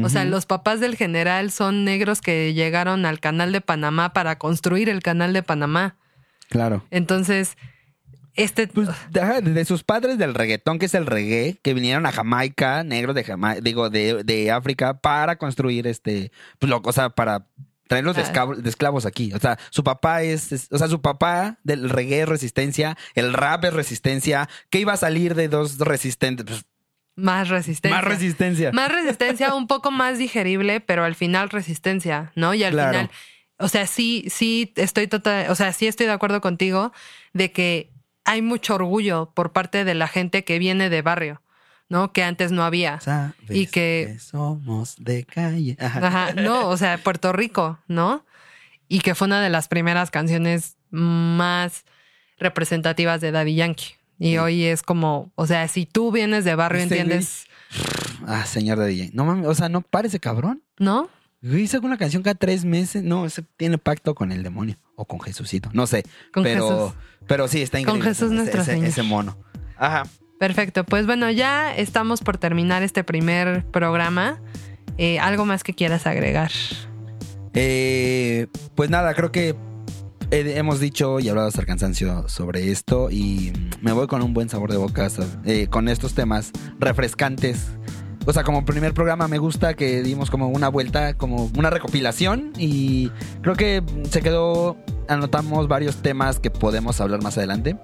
[0.03, 4.37] O sea, los papás del general son negros que llegaron al canal de Panamá para
[4.37, 5.95] construir el canal de Panamá.
[6.51, 6.85] Claro.
[6.91, 7.57] Entonces,
[8.37, 8.67] este...
[8.69, 13.15] Pues, de sus padres del reggaetón, que es el reggae, que vinieron a Jamaica, negros
[13.15, 17.47] de Jamaica, digo, de, de África, para construir este, pues, lo, o sea, para
[17.89, 18.25] traerlos de, Ah.
[18.25, 19.33] esclavos, de esclavos aquí.
[19.33, 23.33] O sea, su papá es, es- o sea, su papá del reggae es resistencia, el
[23.33, 24.49] rap es resistencia.
[24.71, 26.45] ¿Qué iba a salir de dos resistentes?
[26.47, 26.65] Pues,
[27.19, 27.97] más resistencia.
[27.97, 28.73] más resistencia.
[28.73, 32.53] Más resistencia, un poco más digerible, pero al final resistencia, ¿no?
[32.55, 32.91] Y al Claro.
[32.93, 33.11] final,
[33.59, 36.93] o sea, sí, sí estoy total, o sea, sí estoy de acuerdo contigo
[37.33, 37.91] de que
[38.27, 41.41] hay mucho orgullo por parte de la gente que viene de barrio,
[41.89, 42.13] ¿no?
[42.13, 43.01] Que antes no había.
[43.01, 45.77] Sabes Y que- somos de calle.
[45.81, 46.33] Ajá.
[46.35, 48.25] No, o sea, Puerto Rico, ¿no?
[48.89, 51.85] Y que fue una de las primeras canciones más
[52.39, 53.95] representativas de Daddy Yankee.
[54.19, 54.39] Y Sí.
[54.39, 57.47] hoy es como, o sea, si tú vienes de barrio, Este entiendes,
[58.27, 59.11] Ah, señor de DJ.
[59.13, 60.63] No mames, o sea, no parece cabrón.
[60.79, 61.09] ¿no?
[61.43, 63.03] Güey, saca una canción cada tres meses.
[63.03, 64.77] No, ese tiene pacto con el demonio.
[64.97, 65.71] O con Jesucito.
[65.73, 66.03] No sé.
[66.33, 66.93] Con pero, Jesús.
[67.29, 68.09] pero sí, está Con increíble.
[68.09, 68.89] Jesús ese, nuestro ese- Señor.
[68.89, 69.39] ese mono.
[69.79, 70.03] Ajá.
[70.39, 74.39] Perfecto, pues bueno, ya estamos por terminar este primer programa.
[74.99, 76.51] Eh, ¿Algo más que quieras agregar?
[77.55, 79.55] Eh, pues nada, creo que
[80.31, 84.49] hemos dicho y hablado hasta el cansancio sobre esto y me voy con un buen
[84.49, 85.09] sabor de boca
[85.45, 87.69] eh, con estos temas refrescantes.
[88.27, 92.53] O sea, como primer programa me gusta que dimos como una vuelta, como una recopilación
[92.59, 93.11] y
[93.41, 97.77] creo que se quedó, anotamos varios temas que podemos hablar más adelante,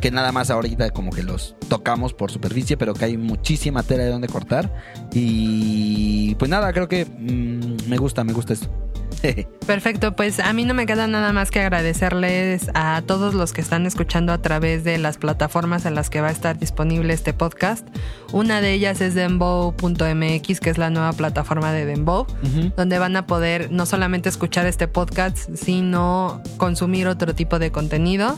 [0.00, 4.04] que nada más ahorita como que los tocamos por superficie, pero que hay muchísima tela
[4.04, 4.74] de donde cortar
[5.12, 8.89] y pues nada, creo que mm, me gusta, me gusta esto.
[9.66, 13.60] Perfecto, pues a mí no me queda nada más que agradecerles a todos los que
[13.60, 17.32] están escuchando a través de las plataformas en las que va a estar disponible este
[17.32, 17.86] podcast.
[18.32, 22.26] Una de ellas es dembow.mx, que es la nueva plataforma de Dembow,
[22.76, 28.36] donde van a poder no solamente escuchar este podcast, sino consumir otro tipo de contenido.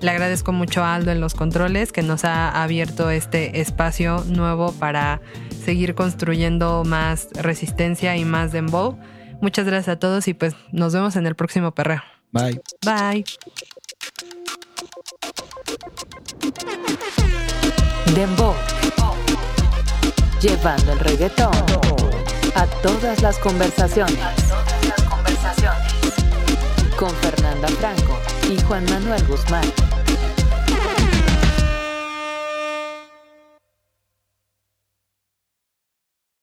[0.00, 4.72] Le agradezco mucho a Aldo en los controles que nos ha abierto este espacio nuevo
[4.72, 5.22] para
[5.64, 8.98] seguir construyendo más resistencia y más dembow.
[9.40, 12.02] Muchas gracias a todos y pues nos vemos en el próximo perreo.
[12.32, 12.60] Bye.
[12.84, 13.24] Bye.
[18.14, 18.54] Dembow.
[20.40, 21.52] Llevando el reggaetón
[22.54, 24.18] a todas las conversaciones.
[26.98, 28.18] Con Fernanda Franco
[28.50, 29.64] y Juan Manuel Guzmán.